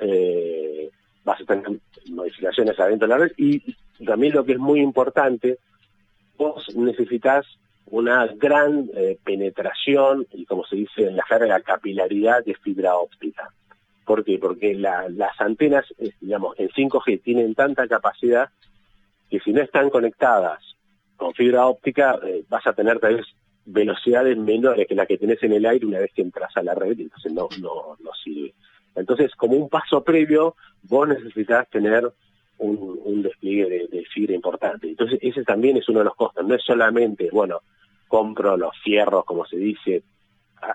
[0.00, 0.90] eh,
[1.24, 5.58] vas a tener modificaciones adentro de la red y también lo que es muy importante,
[6.36, 7.46] vos necesitas
[7.86, 13.52] una gran eh, penetración y como se dice en la jerga capilaridad de fibra óptica.
[14.04, 14.38] ¿Por qué?
[14.38, 18.48] Porque las antenas, eh, digamos, en 5G tienen tanta capacidad
[19.28, 20.58] que si no están conectadas
[21.16, 23.26] con fibra óptica vas a tener tal vez
[23.66, 26.74] velocidades menores que la que tenés en el aire una vez que entras a la
[26.74, 28.54] red, entonces no, no, no sirve.
[28.94, 32.12] Entonces, como un paso previo, vos necesitas tener
[32.58, 34.88] un, despliegue de, fibra importante.
[34.88, 36.46] Entonces, ese también es uno de los costos.
[36.46, 37.60] No es solamente, bueno,
[38.08, 40.02] compro los fierros, como se dice,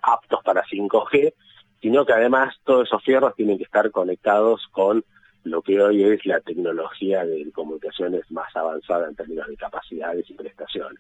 [0.02, 1.34] aptos para 5G,
[1.82, 5.04] sino que además todos esos fierros tienen que estar conectados con
[5.44, 10.34] lo que hoy es la tecnología de comunicaciones más avanzada en términos de capacidades y
[10.34, 11.00] prestaciones.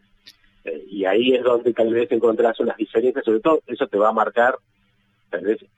[0.63, 4.09] Eh, y ahí es donde tal vez encontrás unas diferencias, sobre todo eso te va
[4.09, 4.57] a marcar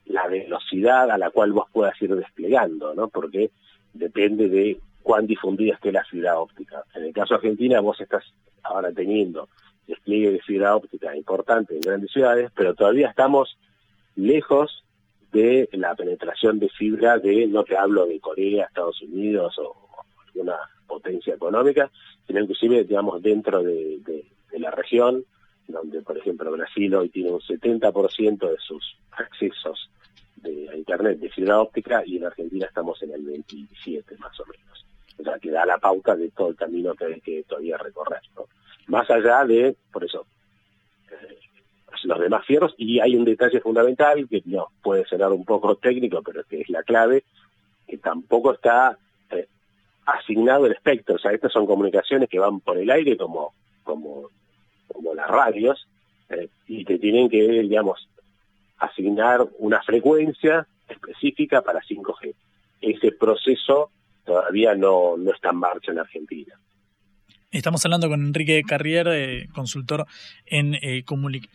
[0.06, 3.08] la velocidad a la cual vos puedas ir desplegando, ¿no?
[3.10, 3.52] Porque
[3.93, 6.84] depende de cuán difundida esté la fibra óptica.
[6.93, 8.24] En el caso de Argentina, vos estás
[8.63, 9.50] ahora teniendo
[9.88, 13.58] despliegue de fibra óptica importante en grandes ciudades, pero todavía estamos
[14.15, 14.84] lejos
[15.32, 19.76] de la penetración de fibra de, no te hablo de Corea, Estados Unidos o
[20.28, 20.56] alguna
[20.88, 21.91] potencia económica,
[22.26, 24.26] sino inclusive, digamos, dentro de,
[24.58, 25.24] la región,
[25.67, 29.89] donde, por ejemplo, Brasil hoy tiene un 70% de sus accesos
[30.38, 34.45] de, a Internet de fibra óptica y en Argentina estamos en el 27 más o
[34.45, 34.67] menos
[35.19, 38.21] o sea, que da la pauta de todo el camino que hay que todavía recorrer.
[38.36, 38.45] ¿no?
[38.88, 40.25] Más allá de, por eso,
[41.12, 41.38] eh,
[42.03, 46.21] los demás fierros, y hay un detalle fundamental que no, puede sonar un poco técnico,
[46.21, 47.23] pero que es la clave,
[47.88, 48.97] que tampoco está
[49.32, 49.47] eh,
[50.06, 53.53] asignado el espectro, o sea, estas son comunicaciones que van por el aire como,
[53.84, 54.30] como,
[54.88, 55.88] como las radios,
[56.30, 58.08] eh, y te tienen que, digamos,
[58.78, 62.34] asignar una frecuencia específica para 5G.
[62.82, 63.91] Ese proceso
[64.26, 66.60] todavía no, no está en marcha en Argentina.
[67.50, 70.06] Estamos hablando con Enrique Carrier, eh, consultor
[70.45, 71.06] en eh,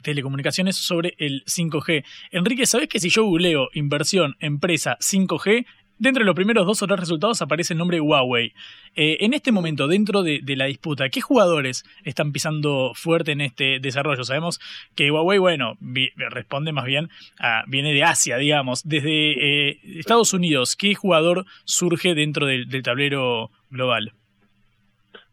[0.01, 2.03] telecomunicaciones, sobre el 5G.
[2.31, 5.67] Enrique, ¿sabes que si yo googleo inversión, empresa 5G,
[6.03, 8.53] dentro de los primeros dos o tres resultados aparece el nombre Huawei.
[8.97, 13.79] Eh, en este momento, dentro de, la disputa, ¿qué jugadores están pisando fuerte en este
[13.81, 14.25] desarrollo?
[14.25, 14.59] Sabemos
[14.97, 15.79] que Huawei, bueno,
[16.31, 18.83] responde más bien a, viene de Asia, digamos.
[18.85, 24.13] Desde eh, Estados Unidos, ¿qué jugador surge dentro del, tablero global?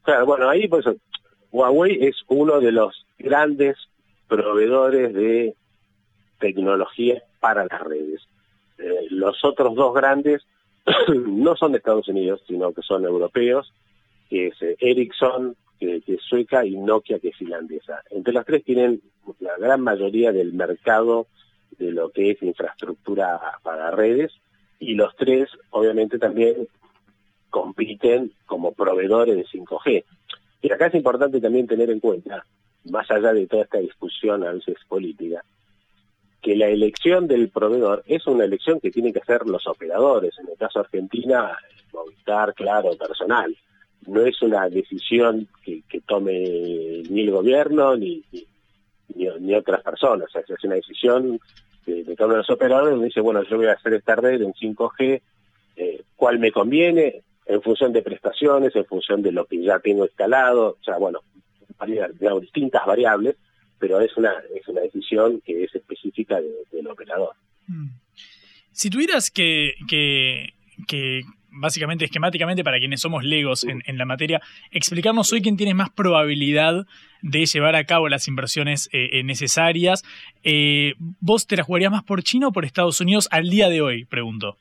[0.03, 0.85] Claro, bueno, ahí pues
[1.51, 3.75] Huawei es uno de los grandes
[4.27, 5.55] proveedores de
[6.39, 8.21] tecnología para las redes.
[8.77, 10.43] Eh, los otros dos grandes
[11.27, 13.73] no son de Estados Unidos, sino que son europeos,
[14.29, 18.03] que es eh, Ericsson, que, es sueca, y Nokia, que es finlandesa.
[18.09, 19.01] Entre las tres tienen
[19.39, 21.27] la gran mayoría del mercado
[21.77, 24.33] de lo que es infraestructura para redes,
[24.79, 26.67] y los tres obviamente también
[27.49, 30.03] compiten como proveedores de 5G.
[30.61, 32.45] Y acá es importante también tener en cuenta,
[32.89, 35.43] más allá de toda esta discusión a veces política,
[36.41, 40.49] que la elección del proveedor es una elección que tienen que hacer los operadores, en
[40.49, 41.57] el caso de Argentina,
[41.93, 43.55] Movistar, claro, personal.
[44.07, 48.23] No es una decisión que, tome ni el gobierno ni,
[49.13, 51.39] ni, otras personas, es una decisión
[51.85, 54.53] que, que toman los operadores donde dice, bueno, yo voy a hacer esta red en
[54.53, 55.21] 5G,
[55.75, 57.23] eh, ¿cuál me conviene?
[57.45, 61.19] En función de prestaciones, en función de lo que ya tengo instalado, o sea, bueno,
[62.19, 63.35] digamos, distintas variables
[63.79, 66.39] pero es una, es una decisión que es específica
[66.71, 67.35] del operador.
[67.67, 67.87] Mm.
[68.71, 70.53] Si tuvieras que, que,
[70.87, 75.73] que, básicamente esquemáticamente para quienes somos legos en, en, la materia, explicarnos hoy quién tiene
[75.73, 76.85] más probabilidad
[77.21, 80.03] de llevar a cabo las inversiones eh, eh, necesarias.
[80.43, 83.81] Eh, ¿Vos te la jugarías más por China o por Estados Unidos al día de
[83.81, 84.05] hoy?
[84.05, 84.57] Pregunto.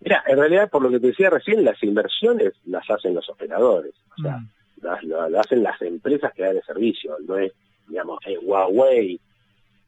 [0.00, 3.94] Mira, en realidad, por lo que te decía recién, las inversiones las hacen los operadores.
[4.18, 4.50] O sea, mm.
[4.82, 7.16] las, las, hacen las empresas que dan el servicio.
[7.26, 7.52] No es
[7.88, 9.20] digamos, eh, Huawei,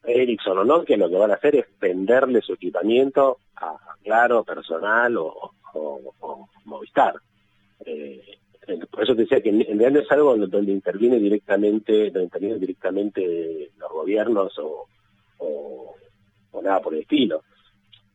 [0.04, 4.44] Ericsson o no, que lo que van a hacer es venderle su equipamiento a Claro,
[4.44, 5.52] Personal o,
[6.64, 7.14] Movistar.
[7.85, 8.22] Eh,
[8.90, 13.70] por eso te decía que en, realidad es algo donde, interviene directamente, donde intervienen directamente
[13.76, 14.87] los gobiernos o,
[15.38, 15.94] o,
[16.62, 17.42] nada por el estilo.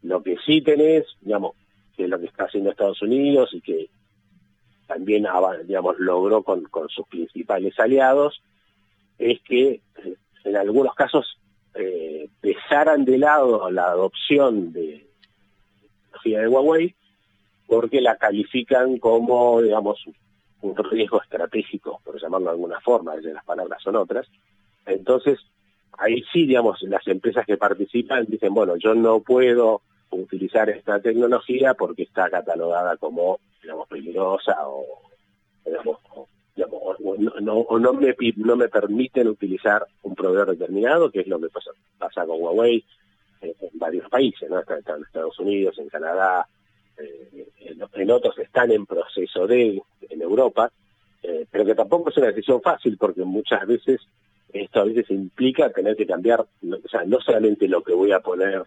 [0.03, 1.55] Lo que sí tenés, digamos,
[1.95, 3.89] que es lo que está haciendo Estados Unidos y que
[4.87, 5.25] también,
[5.65, 8.41] digamos, logró con, con sus principales aliados,
[9.21, 11.39] es que eh, en algunos casos
[11.75, 15.07] eh, dejaran de lado la adopción de
[16.11, 16.95] tecnología de Huawei
[17.67, 20.03] porque la califican como, digamos,
[20.61, 24.27] un riesgo estratégico, por llamarlo de alguna forma, desde las palabras son otras.
[24.85, 25.39] Entonces,
[25.97, 31.73] ahí sí, digamos, las empresas que participan dicen, bueno, yo no puedo utilizar esta tecnología
[31.73, 34.85] porque está catalogada como, digamos, peligrosa o,
[35.65, 35.97] digamos,
[36.69, 41.49] o, no, no, me, no me permiten utilizar un proveedor determinado, que es lo que
[41.49, 42.83] pasa, pasa con Huawei
[43.41, 44.59] en, varios países, ¿no?
[44.59, 46.47] Está, en Estados Unidos, en Canadá,
[46.97, 47.47] eh,
[47.93, 50.71] en, otros están en proceso de, en Europa,
[51.23, 54.01] eh, pero que tampoco es una decisión fácil porque muchas veces
[54.53, 58.19] esto a veces implica tener que cambiar, o sea, no solamente lo que voy a
[58.19, 58.65] poner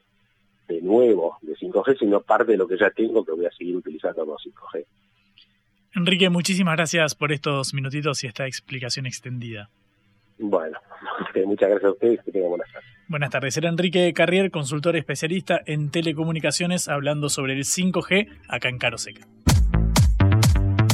[0.66, 3.76] de nuevo de 5G, sino parte de lo que ya tengo que voy a seguir
[3.76, 4.84] utilizando con 5G.
[5.96, 9.70] Enrique, muchísimas gracias por estos minutitos y esta explicación extendida.
[10.38, 10.76] Bueno,
[11.46, 12.88] muchas gracias a ustedes que tengan buenas tardes.
[13.06, 18.78] Buenas tardes, era Enrique Carrier, consultor especialista en telecomunicaciones, hablando sobre el 5G acá en
[18.78, 19.26] Caroseca.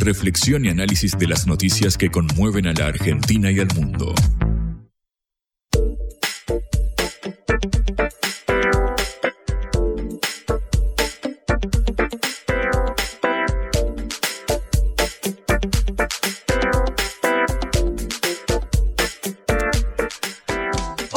[0.05, 4.15] Reflexión y análisis de las noticias que conmueven a la Argentina y al mundo.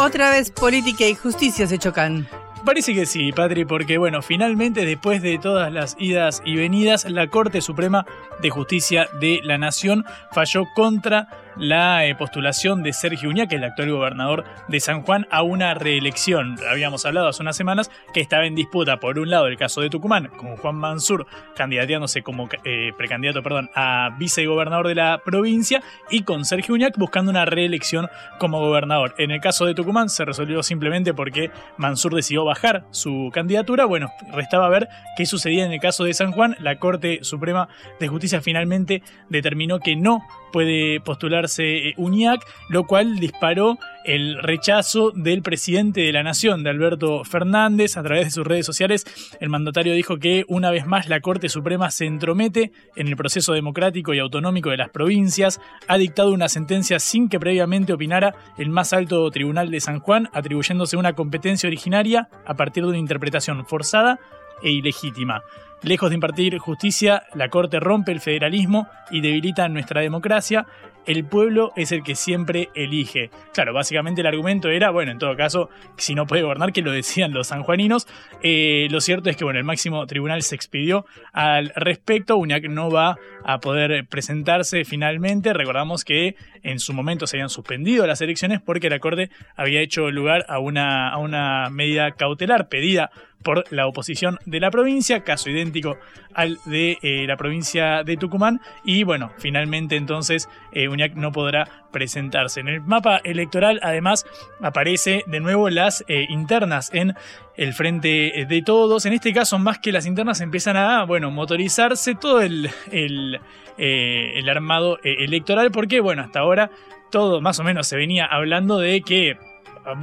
[0.03, 2.27] Otra vez política y justicia se chocan.
[2.65, 7.27] Parece que sí, Patri, porque bueno, finalmente después de todas las idas y venidas, la
[7.27, 8.05] Corte Suprema
[8.41, 13.61] de Justicia de la Nación falló contra la eh, postulación de Sergio Uña, que es
[13.61, 16.57] el actual gobernador de San Juan, a una reelección.
[16.69, 19.89] Habíamos hablado hace unas semanas que estaba en disputa, por un lado, el caso de
[19.89, 21.25] Tucumán, con Juan Mansur
[21.55, 27.31] candidateándose como eh, precandidato perdón, a vicegobernador de la provincia, y con Sergio Uñac buscando
[27.31, 29.15] una reelección como gobernador.
[29.17, 33.85] En el caso de Tucumán se resolvió simplemente porque Mansur decidió bajar su candidatura.
[33.85, 36.55] Bueno, restaba ver qué sucedía en el caso de San Juan.
[36.59, 37.67] La Corte Suprema
[37.99, 45.11] de Justicia finalmente determinó que no puede postularse eh, UNIAC, lo cual disparó el rechazo
[45.11, 49.05] del presidente de la Nación, de Alberto Fernández, a través de sus redes sociales.
[49.39, 53.53] El mandatario dijo que una vez más la Corte Suprema se entromete en el proceso
[53.53, 58.69] democrático y autonómico de las provincias, ha dictado una sentencia sin que previamente opinara el
[58.69, 63.65] más alto tribunal de San Juan, atribuyéndose una competencia originaria a partir de una interpretación
[63.65, 64.19] forzada
[64.61, 65.43] e ilegítima.
[65.83, 70.65] Lejos de impartir justicia, la Corte rompe el federalismo y debilita nuestra democracia.
[71.05, 73.29] El pueblo es el que siempre elige.
[73.53, 76.91] Claro, básicamente el argumento era, bueno, en todo caso, si no puede gobernar, que lo
[76.91, 78.07] decían los sanjuaninos.
[78.41, 82.37] Eh, lo cierto es que, bueno, el máximo tribunal se expidió al respecto.
[82.37, 85.53] UNIAC no va a poder presentarse finalmente.
[85.53, 90.11] Recordamos que en su momento se habían suspendido las elecciones porque la Corte había hecho
[90.11, 93.11] lugar a una, a una medida cautelar pedida
[93.43, 95.97] por la oposición de la provincia, caso idéntico
[96.33, 98.61] al de eh, la provincia de Tucumán.
[98.83, 102.61] Y bueno, finalmente entonces eh, UNIAC no podrá presentarse.
[102.61, 104.25] En el mapa electoral además
[104.61, 107.13] aparece de nuevo las eh, internas en
[107.55, 109.05] el frente de todos.
[109.05, 113.39] En este caso, más que las internas, empiezan a bueno, motorizarse todo el, el,
[113.77, 116.71] el armado electoral, porque bueno, hasta ahora
[117.11, 119.37] todo más o menos se venía hablando de que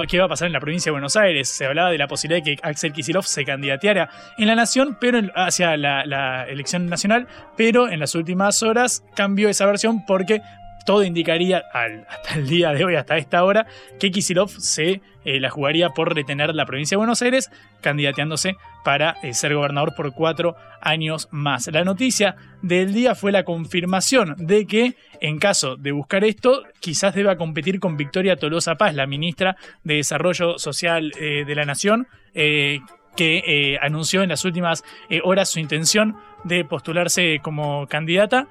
[0.09, 1.49] qué va a pasar en la provincia de Buenos Aires.
[1.49, 5.21] Se hablaba de la posibilidad de que Axel Kicillof se candidateara en la nación, pero
[5.35, 7.27] hacia la, elección nacional,
[7.57, 10.43] pero en las últimas horas cambió esa versión porque
[10.85, 13.67] todo indicaría hasta el día de hoy, hasta esta hora,
[13.99, 17.51] que Kisilov se eh, la jugaría por retener la provincia de Buenos Aires,
[17.83, 21.67] candidateándose para eh, ser gobernador por cuatro años más.
[21.69, 27.15] La noticia del día fue la confirmación de que, en caso de buscar esto, quizás
[27.15, 32.09] deba competir con Victoria Tolosa Paz, la ministra de Desarrollo Social eh, de la Nación,
[32.33, 34.85] que anunció en las últimas
[35.25, 38.47] horas su intención de postularse como candidata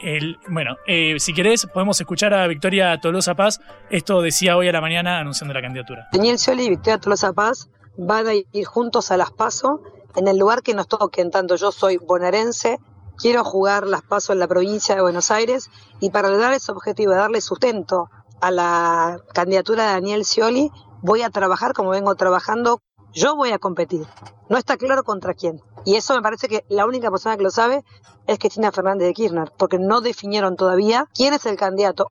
[0.00, 3.60] el, bueno, eh, si querés, podemos escuchar a Victoria Tolosa Paz.
[3.90, 6.08] Esto decía hoy a la mañana anunciando la candidatura.
[6.12, 9.80] Daniel Scioli y Victoria Tolosa Paz van a ir juntos a las PASO
[10.16, 11.30] en el lugar que nos toquen.
[11.30, 12.78] Tanto yo soy bonaerense,
[13.16, 15.70] quiero jugar las PASO en la provincia de Buenos Aires
[16.00, 18.08] y para lograr ese objetivo darle sustento
[18.40, 20.70] a la candidatura de Daniel Scioli,
[21.02, 22.80] voy a trabajar como vengo trabajando.
[23.12, 24.06] Yo voy a competir.
[24.50, 25.62] No está claro contra quién.
[25.86, 27.84] Y eso me parece que la única persona que lo sabe
[28.26, 32.08] es Cristina Fernández de Kirchner, porque no definieron todavía quién es el candidato.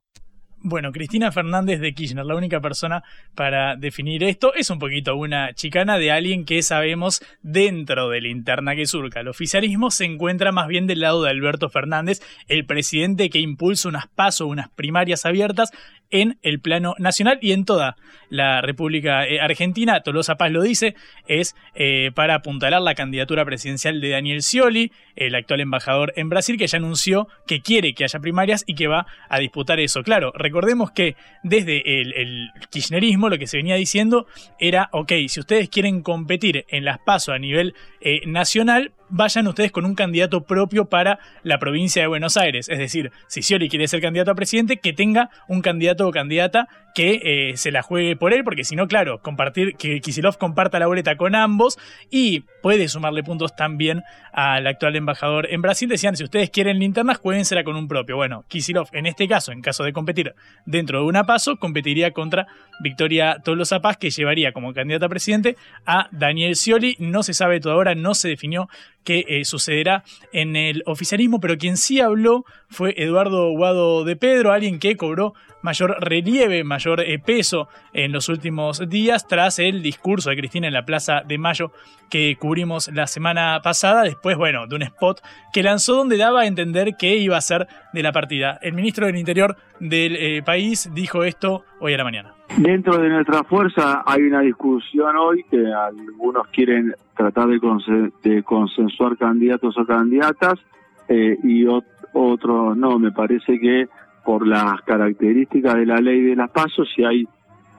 [0.68, 3.04] Bueno, Cristina Fernández de Kirchner, la única persona
[3.34, 8.28] para definir esto, es un poquito una chicana de alguien que sabemos dentro de la
[8.28, 9.20] interna que surca.
[9.20, 13.90] El oficialismo se encuentra más bien del lado de Alberto Fernández, el presidente que impulsa
[13.90, 15.70] unas pasos, unas primarias abiertas
[16.10, 17.96] en el plano nacional y en toda
[18.28, 20.00] la República eh, Argentina.
[20.00, 20.94] Tolosa Paz lo dice,
[21.26, 26.58] es eh, para apuntalar la candidatura presidencial de Daniel Scioli, el actual embajador en Brasil,
[26.58, 30.02] que ya anunció que quiere que haya primarias y que va a disputar eso.
[30.02, 34.26] Claro, recordemos que desde el, kirchnerismo lo que se venía diciendo
[34.58, 39.72] era, ok, si ustedes quieren competir en las pasos a nivel eh, nacional, vayan ustedes
[39.72, 42.68] con un candidato propio para la provincia de Buenos Aires.
[42.68, 46.68] Es decir, si Scioli quiere ser candidato a presidente, que tenga un candidato o candidata
[46.96, 50.78] que eh, se la juegue por él, porque si no, claro, compartir, que Kisilov comparta
[50.78, 51.76] la boleta con ambos
[52.10, 55.90] y puede sumarle puntos también al actual embajador en Brasil.
[55.90, 58.16] Decían, si ustedes quieren linternas, jueguensela con un propio.
[58.16, 60.34] Bueno, Kisilov, en este caso, en caso de competir
[60.64, 62.46] dentro de una paso, competiría contra
[62.80, 66.96] Victoria Tolosa Paz, que llevaría como candidata a presidente a Daniel Scioli.
[66.98, 68.70] No se sabe todavía, no se definió
[69.04, 74.52] qué eh, sucederá en el oficialismo, pero quien sí habló fue Eduardo Guado de Pedro,
[74.52, 80.30] alguien que cobró mayor relieve, mayor eh, peso en los últimos días tras el discurso
[80.30, 81.72] de Cristina en la Plaza de Mayo
[82.08, 85.20] que cubrimos la semana pasada, después, bueno, de un spot
[85.52, 88.58] que lanzó donde daba a entender que iba a ser de la partida.
[88.62, 92.34] El ministro del Interior del eh, país dijo esto hoy a la mañana.
[92.58, 99.76] Dentro de nuestra fuerza hay una discusión hoy que algunos quieren tratar de, consensuar candidatos
[99.76, 100.60] o candidatas
[101.08, 102.98] eh, y otros no.
[102.98, 103.88] Me parece que
[104.24, 107.26] por las características de la ley de las pasos, si hay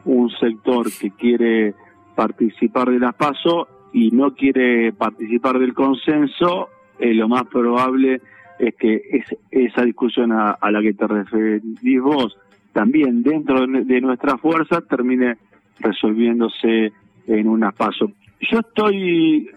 [0.05, 1.73] un sector que quiere
[2.15, 6.69] participar de las pasos y no quiere participar del consenso,
[6.99, 8.21] eh, lo más probable
[8.59, 12.37] es que esa discusión a, la que te referís vos,
[12.73, 15.37] también dentro de nuestra fuerza, termine
[15.79, 16.91] resolviéndose
[17.27, 18.11] en unas pasos.
[18.39, 19.49] Yo estoy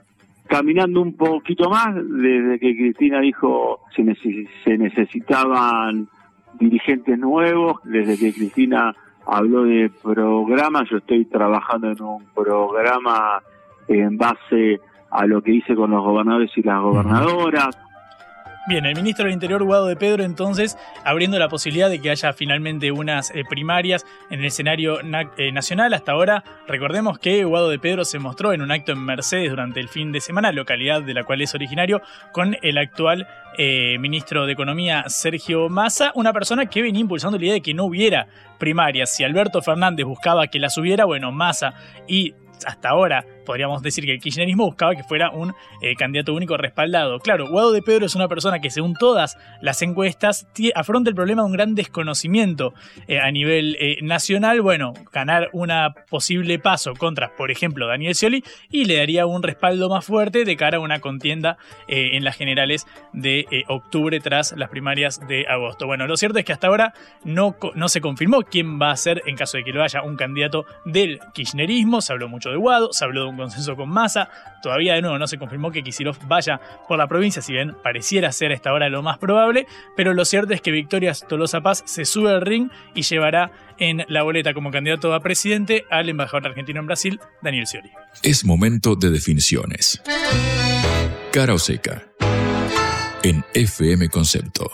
[0.51, 4.05] caminando un poquito más desde que Cristina dijo se,
[4.65, 6.09] se necesitaban
[6.59, 8.93] dirigentes nuevos, desde que Cristina
[9.27, 13.41] habló de programa, yo estoy trabajando en un programa
[13.87, 14.81] en base
[15.13, 17.79] a lo que hice con los gobernadores y las gobernadoras,
[18.71, 22.33] Bien, el ministro del Interior, Guado de Pedro, entonces abriendo la posibilidad de que haya
[22.33, 25.93] finalmente unas eh, primarias en el escenario eh, nacional.
[25.93, 29.81] Hasta ahora, recordemos que Guado de Pedro se mostró en un acto en Mercedes durante
[29.81, 32.01] el fin de semana, localidad de la cual es originario,
[32.31, 33.27] con el actual
[33.59, 37.75] eh, ministro de Economía, Sergio Massa, una persona que venía impulsando la idea de que
[37.75, 38.29] no hubiera
[38.61, 39.13] primarias.
[39.13, 41.75] Si Alberto Fernández buscaba que las hubiera, bueno, Massa
[42.07, 46.57] y hasta ahora podríamos decir que el kirchnerismo buscaba que fuera un eh, candidato único
[46.57, 47.19] respaldado.
[47.19, 51.43] Claro, Guado de Pedro es una persona que según todas las encuestas afronta el problema
[51.43, 52.75] de un gran desconocimiento
[53.09, 54.61] eh, a nivel eh, nacional.
[54.61, 59.89] Bueno, ganar una posible paso contra, por ejemplo, Daniel Scioli y le daría un respaldo
[59.89, 65.21] más fuerte de cara a una contienda en las generales de octubre tras las primarias
[65.27, 65.87] de agosto.
[65.87, 69.23] Bueno, lo cierto es que hasta ahora no, no se confirmó quién va a ser,
[69.27, 72.01] en caso de que lo haya, un candidato del kirchnerismo.
[72.01, 74.29] Se habló mucho de Guado, se habló de un consenso con Massa.
[74.63, 78.31] Todavía de nuevo no se confirmó que Kisilov vaya por la provincia, si bien pareciera
[78.33, 79.67] ser a esta hora lo más probable,
[79.97, 84.05] pero lo cierto es que Victoria Tolosa Paz se sube al ring y llevará en
[84.09, 87.91] la boleta como candidato a presidente al embajador argentino en Brasil, Daniel Scioli.
[88.23, 90.03] Es momento de definiciones.
[91.33, 92.03] Cara o seca.
[93.23, 94.71] En FM Concepto.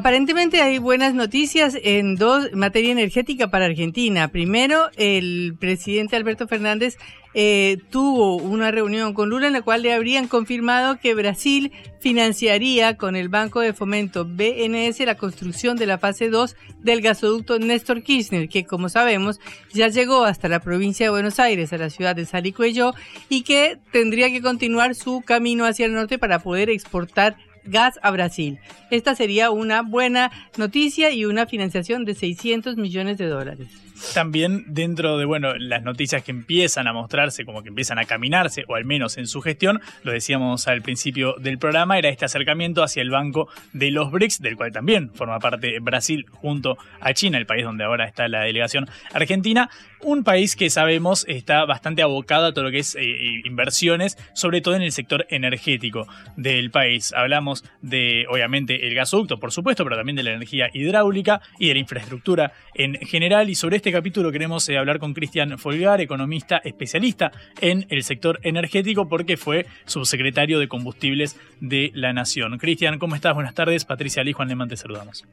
[0.00, 4.28] Aparentemente hay buenas noticias en dos materia energética para Argentina.
[4.28, 6.96] Primero, el presidente Alberto Fernández
[7.34, 11.70] eh, tuvo una reunión con Lula en la cual le habrían confirmado que Brasil
[12.00, 17.58] financiaría con el Banco de Fomento BNS la construcción de la fase 2 del gasoducto
[17.58, 19.38] Néstor Kirchner, que como sabemos
[19.70, 22.94] ya llegó hasta la provincia de Buenos Aires, a la ciudad de Salicuello,
[23.28, 28.10] y que tendría que continuar su camino hacia el norte para poder exportar gas a
[28.10, 28.58] Brasil.
[28.90, 33.68] Esta sería una buena noticia y una financiación de 600 millones de dólares.
[34.14, 38.64] También dentro de bueno las noticias que empiezan a mostrarse, como que empiezan a caminarse,
[38.68, 42.82] o al menos en su gestión, lo decíamos al principio del programa, era este acercamiento
[42.82, 47.38] hacia el Banco de los BRICS, del cual también forma parte Brasil junto a China,
[47.38, 49.70] el país donde ahora está la delegación argentina,
[50.02, 54.16] un país que sabemos está bastante abocado a todo lo que es eh, eh, inversiones,
[54.34, 57.12] sobre todo en el sector energético del país.
[57.12, 61.74] Hablamos de, obviamente, el gasoducto, por supuesto, pero también de la energía hidráulica y de
[61.74, 63.50] la infraestructura en general.
[63.50, 67.30] Y sobre este capítulo queremos eh, hablar con Cristian Folgar, economista especialista
[67.60, 72.58] en el sector energético, porque fue subsecretario de combustibles de la Nación.
[72.58, 73.34] Cristian, ¿cómo estás?
[73.34, 73.84] Buenas tardes.
[73.84, 75.24] Patricia Lee, Juan Lemán, te saludamos.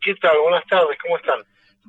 [0.00, 0.36] ¿Qué tal?
[0.42, 1.40] Buenas tardes, ¿cómo están?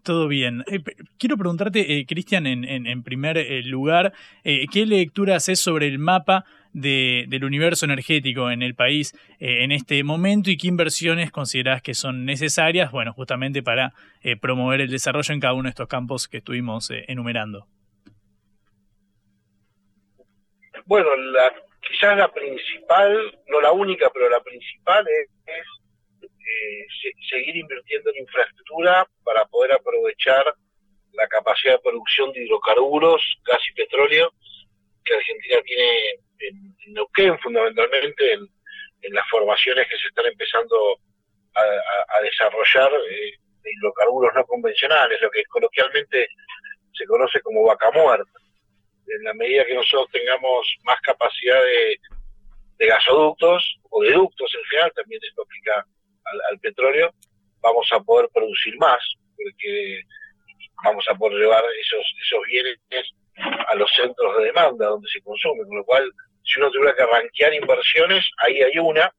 [0.05, 0.63] Todo bien.
[0.67, 0.83] Eh,
[1.17, 4.13] quiero preguntarte, eh, Cristian, en, primer eh, lugar,
[4.43, 6.45] ¿qué lectura haces sobre el mapa
[6.75, 11.93] del universo energético en el país eh, en este momento y qué inversiones considerás que
[11.93, 16.27] son necesarias, bueno, justamente para eh, promover el desarrollo en cada uno de estos campos
[16.27, 17.65] que estuvimos eh, enumerando.
[20.85, 25.29] Bueno, la, quizás la principal, no la única, pero la principal es,
[27.29, 30.43] seguir invirtiendo en infraestructura para poder aprovechar
[31.13, 34.31] la capacidad de producción de hidrocarburos, gas y petróleo
[35.05, 38.49] que Argentina tiene en, Neuquén, fundamentalmente en,
[39.13, 40.99] las formaciones que se están empezando
[41.55, 46.27] a, desarrollar eh, de hidrocarburos no convencionales, lo que coloquialmente
[46.91, 48.39] se conoce como vaca muerta.
[49.07, 51.99] En la medida que nosotros tengamos más capacidad de,
[52.87, 55.85] gasoductos o de ductos en general, también esto aplica
[56.25, 57.13] al, al petróleo,
[57.61, 58.99] vamos a poder producir más,
[59.35, 60.01] porque
[60.83, 62.79] vamos a poder llevar esos, esos bienes
[63.37, 66.11] a los centros de demanda donde se consume, con lo cual
[66.43, 69.11] si uno tuviera que arranquear inversiones, ahí hay una.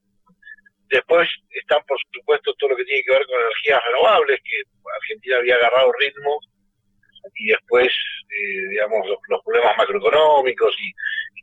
[0.89, 4.61] Después están, por supuesto, todo lo que tiene que ver con energías renovables, que
[5.01, 6.39] Argentina había agarrado ritmo,
[7.35, 10.91] y después, eh, digamos, los, problemas macroeconómicos y,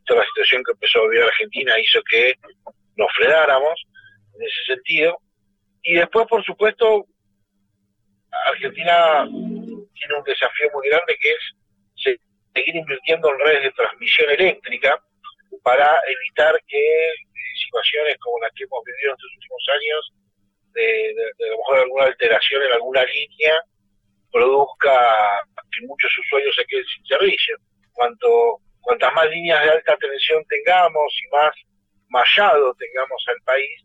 [0.07, 2.35] toda la situación que empezó a vivir Argentina hizo que
[2.95, 3.73] nos frenáramos
[4.35, 5.17] en ese sentido.
[5.81, 7.07] Y después, por supuesto,
[8.45, 11.55] Argentina tiene un desafío muy grande que es
[12.55, 14.99] seguir invirtiendo en redes de transmisión eléctrica
[15.63, 17.13] para evitar que eh,
[17.65, 20.13] situaciones como las que hemos vivido en estos últimos años,
[20.73, 23.61] de, a lo mejor alguna alteración en alguna línea,
[24.31, 27.57] produzca que muchos usuarios se queden sin servicio.
[27.93, 31.55] Cuanto, cuantas más líneas de alta tensión tengamos y más
[32.09, 33.81] mallado tengamos al país,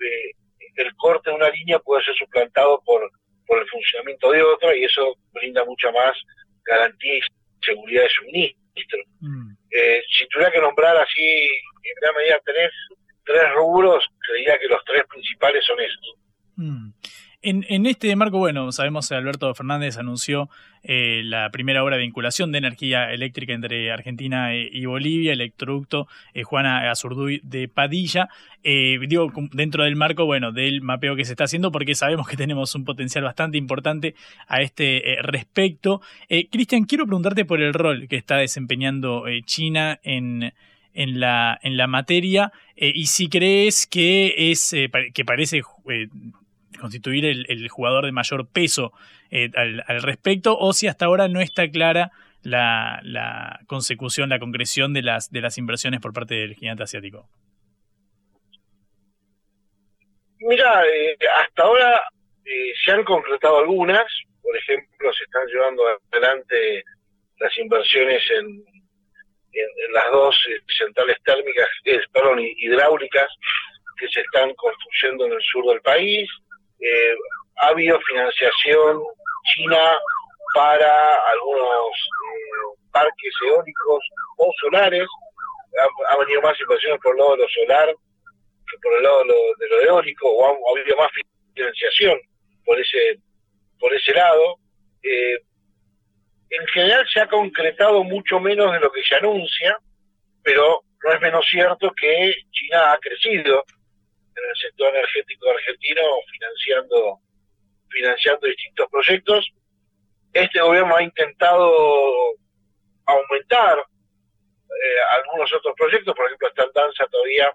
[0.00, 0.30] eh,
[0.76, 3.10] el corte de una línea puede ser suplantado por
[3.46, 6.16] por el funcionamiento de otra y eso brinda mucha más
[6.64, 7.20] garantía y
[7.66, 8.98] seguridad de suministro.
[9.20, 9.50] Mm.
[9.70, 12.70] Eh, si tuviera que nombrar así, en gran medida tenés
[13.24, 16.14] tres rubros, creía que los tres principales son esos.
[16.56, 16.90] Mm.
[17.48, 20.50] En, este marco, bueno, sabemos que Alberto Fernández anunció
[20.82, 25.40] eh, la primera obra de vinculación de energía eléctrica entre Argentina e, y Bolivia, el
[25.40, 28.28] electroducto eh, Juana Azurduy de Padilla.
[28.64, 32.36] Eh, digo, dentro del marco, bueno, del mapeo que se está haciendo, porque sabemos que
[32.36, 34.16] tenemos un potencial bastante importante
[34.48, 36.00] a este respecto.
[36.50, 40.52] Cristian, quiero preguntarte por el rol que está desempeñando China en
[40.94, 44.74] en la, en la materia y si crees que es
[45.12, 45.60] que parece
[46.78, 48.92] constituir el, jugador de mayor peso
[49.30, 52.12] eh, al, respecto, o si hasta ahora no está clara
[52.42, 57.28] la, consecución, la concreción de las, de las inversiones por parte del gigante asiático.
[60.38, 62.00] Mira, eh, hasta ahora
[62.44, 64.04] eh, se han concretado algunas,
[64.42, 66.84] por ejemplo, se están llevando adelante
[67.38, 70.36] las inversiones en, en, las dos
[70.78, 71.68] centrales térmicas,
[72.12, 73.28] perdón, hidráulicas
[73.98, 76.28] que se están construyendo en el sur del país,
[76.80, 77.14] eh,
[77.62, 79.02] ha habido financiación
[79.54, 79.98] china
[80.54, 84.04] para algunos eh, parques eólicos
[84.38, 85.06] o solares,
[86.10, 87.94] ha, venido más inversiones por el lado de lo solar
[88.68, 89.22] que por el lado
[89.58, 91.10] de lo, eólico, o ha, habido más
[91.54, 92.18] financiación
[92.64, 93.20] por ese,
[93.78, 94.56] por ese lado.
[95.02, 95.38] Eh,
[96.50, 99.78] en general se ha concretado mucho menos de lo que se anuncia,
[100.42, 103.64] pero no es menos cierto que China ha crecido
[104.36, 107.20] en el sector energético argentino financiando
[107.88, 109.50] financiando distintos proyectos.
[110.32, 111.72] Este gobierno ha intentado
[113.06, 117.50] aumentar eh, algunos otros proyectos, por ejemplo, está en danza todavía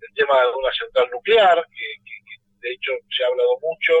[0.00, 2.12] el tema de una central nuclear, que,
[2.60, 3.92] de hecho se ha hablado mucho,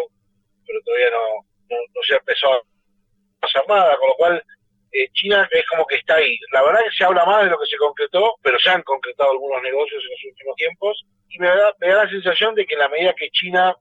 [0.66, 4.44] pero todavía no, no, se ha empezado a hacer nada, con lo cual
[4.92, 6.38] eh, China es como que está ahí.
[6.52, 8.82] La verdad es que se habla más de lo que se concretó, pero se han
[8.82, 12.64] concretado algunos negocios en los últimos tiempos y me da, me da la sensación de
[12.64, 13.74] que en la medida que China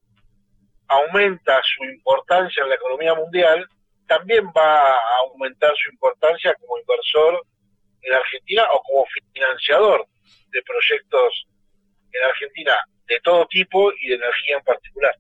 [0.87, 3.67] aumenta su importancia en la economía mundial,
[4.07, 7.45] también va a aumentar su importancia como inversor
[8.01, 10.05] en Argentina o como financiador
[10.49, 11.45] de proyectos
[12.11, 15.15] en Argentina de todo tipo y de energía en particular.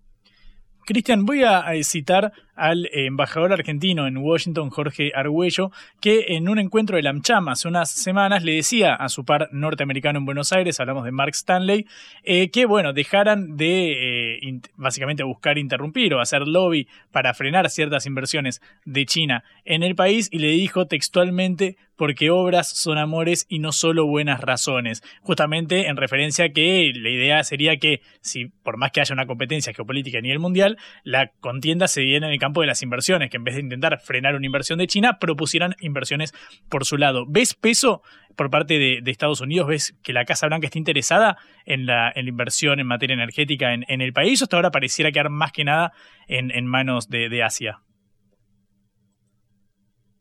[0.85, 7.01] Cristian, voy a citar al embajador argentino en Washington, Jorge Argüello, que en un encuentro
[7.01, 11.05] de AmCham hace unas semanas le decía a su par norteamericano en Buenos Aires, hablamos
[11.05, 11.87] de Mark Stanley,
[12.23, 18.05] eh, que bueno, dejaran de eh, básicamente buscar interrumpir o hacer lobby para frenar ciertas
[18.05, 23.59] inversiones de China en el país y le dijo textualmente porque obras son amores y
[23.59, 25.03] no solo buenas razones.
[25.21, 29.27] Justamente en referencia a que la idea sería que si por más que haya una
[29.27, 30.72] competencia geopolítica a nivel mundial,
[31.03, 33.99] la contienda se viene en el campo de las inversiones, que en vez de intentar
[33.99, 36.33] frenar una inversión de China, propusieran inversiones
[36.69, 37.25] por su lado.
[37.27, 38.01] ¿Ves peso
[38.35, 39.67] por parte de, Estados Unidos?
[39.67, 43.73] ¿Ves que la Casa Blanca está interesada en la, en la inversión en materia energética
[43.73, 45.93] en, el país o hasta ahora pareciera quedar más que nada
[46.27, 47.79] en, manos de, Asia?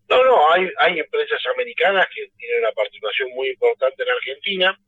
[0.09, 4.78] No, no, hay empresas americanas que tienen una participación muy importante en Argentina.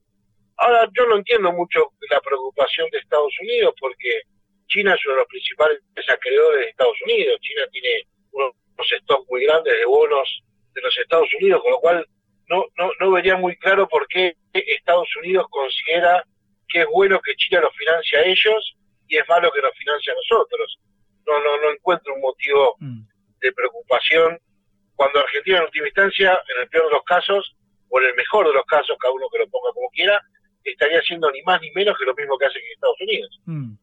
[0.57, 4.23] Ahora, yo no entiendo mucho la preocupación de Estados Unidos porque
[4.69, 7.41] China es uno de los principales acreedores de Estados Unidos.
[7.41, 8.53] China tiene unos,
[9.03, 10.43] stocks muy grandes de bonos
[10.75, 12.07] de los Estados Unidos, con lo cual
[12.49, 16.25] no, no, no vería muy claro por qué Estados Unidos considera
[16.69, 18.77] que es bueno que China los financie a ellos
[19.09, 20.79] y es malo que nos financie a nosotros.
[21.27, 23.01] No, no, no encuentro un motivo mm.
[23.41, 24.39] de preocupación
[24.97, 27.57] cuando Argentina en última instancia, en el peor de los casos,
[27.89, 30.21] o en el mejor de los casos, cada uno que lo ponga como quiera,
[30.65, 33.41] estaría haciendo ni más ni menos que lo mismo que hace en Estados Unidos.
[33.47, 33.75] Mm.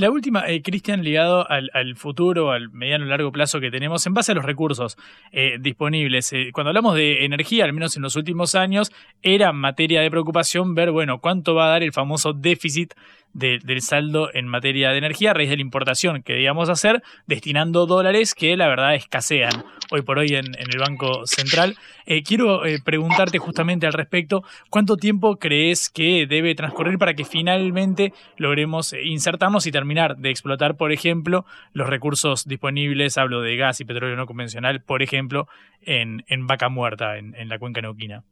[0.00, 4.32] La última, eh, Cristian, ligado al, futuro, al mediano largo plazo que tenemos, en base
[4.32, 4.96] a los recursos
[5.30, 6.32] eh, disponibles.
[6.32, 8.90] Eh, cuando hablamos de energía, al menos en los últimos años,
[9.20, 12.94] era materia de preocupación ver, bueno, cuánto va a dar el famoso déficit
[13.32, 17.86] del saldo en materia de energía a raíz de la importación que debíamos hacer, destinando
[17.86, 19.52] dólares que la verdad escasean
[19.92, 21.76] hoy por hoy en, el Banco Central.
[22.06, 28.12] Eh, quiero preguntarte justamente al respecto, ¿cuánto tiempo crees que debe transcurrir para que finalmente
[28.36, 33.84] logremos insertarnos y terminar de explotar, por ejemplo, los recursos disponibles, hablo de gas y
[33.84, 35.46] petróleo no convencional, por ejemplo,
[35.82, 38.24] en, en Vaca Muerta, en, en la cuenca neuquina?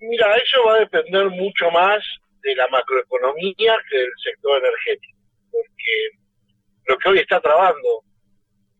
[0.00, 2.02] Mira, eso va a depender mucho más
[2.42, 5.18] de la macroeconomía que del sector energético,
[5.50, 6.18] porque
[6.86, 8.04] lo que hoy está trabando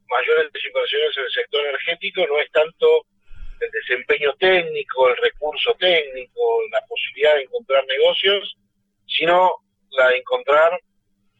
[0.08, 2.86] mayores inversiones en el sector energético no es tanto
[3.60, 6.40] el desempeño técnico, el recurso técnico,
[6.70, 8.56] la posibilidad de encontrar negocios,
[9.06, 9.50] sino
[9.96, 10.78] de encontrar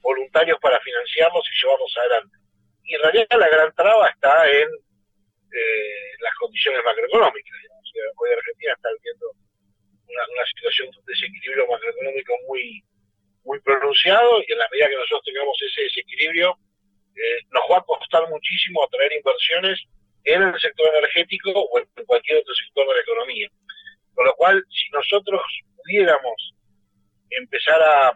[0.00, 2.36] voluntarios para financiarlos y llevarlos adelante.
[2.84, 4.68] Y en realidad la gran traba está en
[5.52, 7.56] eh, las condiciones macroeconómicas.
[8.16, 9.26] hoy Argentina está viendo
[10.06, 12.82] una, situación de desequilibrio macroeconómico muy,
[13.44, 16.56] muy pronunciado y en la medida que nosotros tengamos ese desequilibrio,
[17.16, 19.82] eh, nos va a costar muchísimo atraer inversiones
[20.24, 23.48] en el sector energético o en cualquier otro sector de la economía.
[24.14, 25.42] Con lo cual, si nosotros
[25.76, 26.54] pudiéramos
[27.30, 28.12] empezar a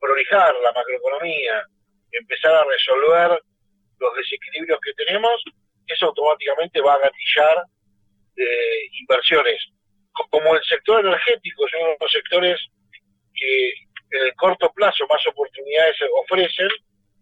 [0.00, 1.62] prolijar la macroeconomía,
[2.12, 3.40] empezar a resolver
[3.98, 5.42] los desequilibrios que tenemos,
[5.86, 7.64] eso automáticamente va a gatillar
[8.36, 9.60] eh, inversiones
[10.30, 12.60] como el sector energético es uno de los sectores
[13.34, 13.68] que
[14.10, 16.68] en el corto plazo más oportunidades ofrecen,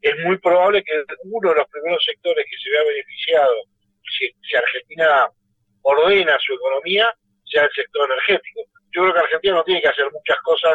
[0.02, 3.54] es muy probable que uno de los primeros sectores que se vea beneficiado
[4.18, 5.28] si, Argentina
[5.82, 7.12] ordena su economía
[7.44, 8.60] sea el sector energético.
[8.92, 10.74] Yo creo que Argentina no tiene que hacer muchas cosas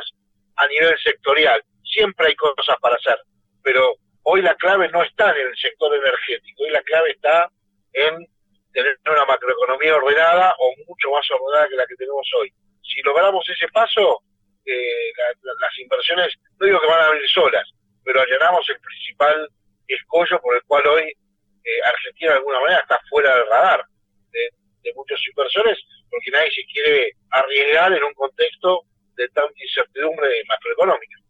[0.57, 1.63] a nivel sectorial.
[1.92, 3.18] Siempre hay cosas para hacer,
[3.62, 7.52] pero hoy la clave no está en el sector energético, hoy la clave está
[7.94, 8.26] en
[8.72, 12.52] tener una macroeconomía ordenada o mucho más ordenada que la que tenemos hoy.
[12.82, 14.24] Si logramos ese paso,
[14.66, 15.12] eh,
[15.44, 17.70] las inversiones, no digo que van a venir solas,
[18.04, 19.50] pero allanamos el principal
[19.88, 23.86] escollo por el cual hoy eh, Argentina de alguna manera está fuera del radar
[24.32, 24.50] de,
[24.96, 25.78] muchos inversores,
[26.10, 28.82] porque nadie se quiere arriesgar en un contexto
[29.16, 31.20] de tanta incertidumbre macroeconómica.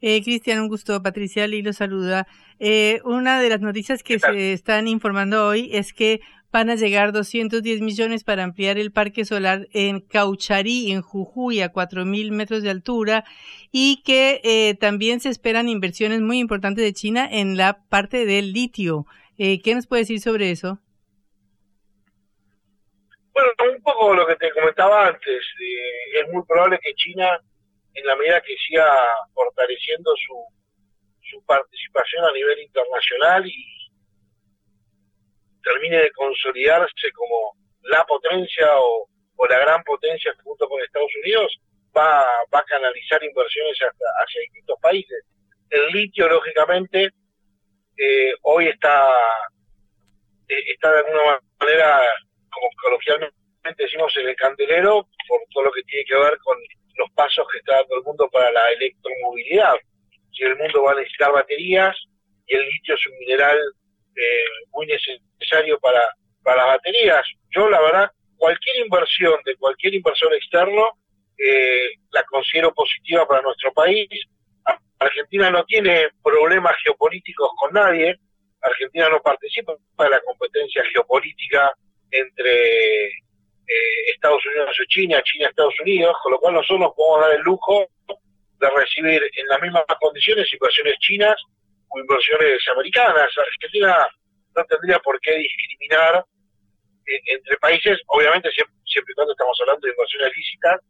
[0.00, 1.02] Eh, Cristian, un gusto.
[1.02, 2.26] Patricia Lee lo saluda.
[2.58, 6.20] Eh, una de las noticias que se están informando hoy es que
[6.52, 11.70] van a llegar 210 millones para ampliar el parque solar en Caucharí, en Jujuy, a
[11.70, 13.24] 4.000 metros de altura,
[13.72, 18.54] y que eh, también se esperan inversiones muy importantes de China en la parte del
[18.54, 19.04] litio.
[19.36, 20.78] Eh, ¿Qué nos puede decir sobre eso?
[23.34, 25.44] Bueno, un poco lo que te comentaba antes.
[25.60, 27.38] Eh, es muy probable que China,
[27.96, 28.86] en la medida que siga
[29.32, 30.36] fortaleciendo su,
[31.30, 33.64] su participación a nivel internacional y
[35.62, 39.08] termine de consolidarse como la potencia o,
[39.48, 41.58] la gran potencia junto con Estados Unidos,
[41.96, 45.24] va, va a canalizar inversiones hacia distintos países.
[45.70, 47.10] El litio, lógicamente,
[47.96, 49.06] eh, hoy está,
[50.48, 52.00] eh, está de alguna manera,
[52.50, 53.36] como coloquialmente
[53.78, 56.56] decimos, el candelero por todo lo que tiene que ver con
[56.96, 59.74] los pasos que está dando el mundo para la electromovilidad.
[60.32, 61.96] Si el mundo va a necesitar baterías
[62.46, 63.58] y el litio es un mineral
[64.16, 66.02] eh, muy necesario para,
[66.42, 67.26] para las baterías.
[67.50, 70.88] Yo, la verdad, cualquier inversión de cualquier inversor externo
[71.38, 74.08] eh, la considero positiva para nuestro país.
[74.98, 78.16] Argentina no tiene problemas geopolíticos con nadie.
[78.62, 81.72] Argentina no participa en la competencia geopolítica
[82.10, 83.10] entre
[83.68, 87.36] eh, Estados Unidos y China, China Estados Unidos, con lo cual nosotros nos podemos dar
[87.36, 87.86] el lujo
[88.60, 91.36] de recibir en las mismas condiciones inversiones chinas
[91.88, 93.28] o inversiones americanas.
[93.36, 94.06] Argentina
[94.56, 96.24] no tendría por qué discriminar
[97.06, 100.80] entre países, obviamente siempre, siempre y cuando estamos hablando de inversiones lícitas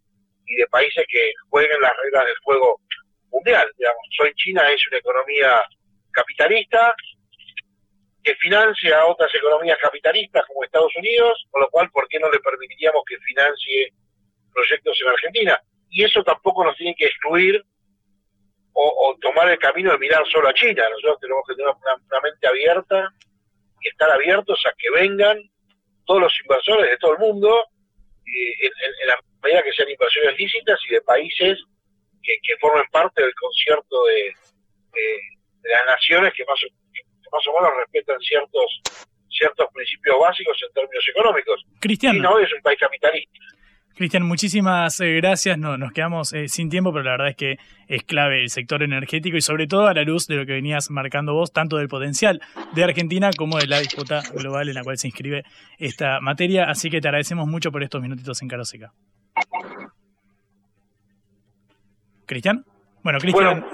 [0.47, 2.81] y de países que jueguen las reglas del juego
[3.31, 3.67] mundial.
[3.77, 5.63] Digamos, hoy China es una economía
[6.13, 6.95] capitalista
[8.27, 12.29] que financia a otras economías capitalistas como Estados Unidos, con lo cual, ¿por qué no
[12.29, 13.93] le permitiríamos que financie
[14.53, 15.63] proyectos en Argentina?
[15.91, 17.65] Y eso tampoco nos tiene que excluir
[18.73, 20.83] o, tomar el camino de mirar solo a China.
[20.91, 23.09] Nosotros tenemos que tener una, mente abierta
[23.81, 25.39] y estar abiertos a que vengan
[26.05, 27.63] todos los inversores de todo el mundo,
[28.27, 31.63] en, la medida que sean inversiones lícitas y de países
[32.21, 34.35] que, formen parte del concierto de,
[35.63, 36.59] las naciones que más,
[37.33, 38.83] más o menos respetan ciertos
[39.29, 41.65] ciertos principios básicos en términos económicos.
[41.81, 42.19] Cristiano.
[42.19, 43.39] Y no es un país capitalista.
[43.97, 45.57] Cristian, muchísimas eh, gracias.
[45.57, 47.57] No, nos quedamos eh, sin tiempo, pero la verdad es que
[47.89, 50.91] es clave el sector energético y sobre todo a la luz de lo que venías
[50.91, 52.43] marcando vos, tanto del potencial
[52.75, 55.45] de Argentina como de la disputa global en la cual se inscribe
[55.79, 56.65] esta materia.
[56.65, 58.93] Así que te agradecemos mucho por estos minutitos en Caroseca.
[62.27, 62.67] Cristian.
[63.03, 63.65] Bueno, Cristian.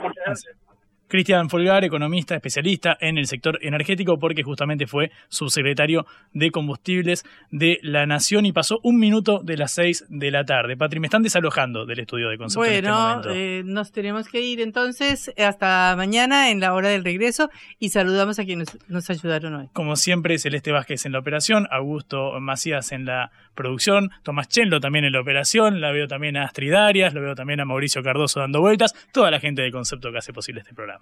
[1.13, 7.79] Cristian Folgar, economista, especialista en el sector energético, porque justamente fue subsecretario de combustibles de
[7.83, 10.75] la Nación y pasó un minuto de las seis de la tarde.
[10.75, 12.65] Patri, me están desalojando del estudio de concepto.
[12.65, 17.51] Este bueno, eh, nos tenemos que ir entonces hasta mañana en la hora del regreso
[17.79, 19.69] y saludamos a quienes nos ayudaron hoy.
[19.75, 25.05] Como siempre, Celeste Vázquez en la operación, Augusto Macías en la producción, Tomás Chenlo también
[25.05, 28.41] en la operación, la veo también a Astrid Arias, lo veo también a Mauricio Cardoso
[28.41, 31.02] dando vueltas, toda la gente de concepto que hace posible este programa.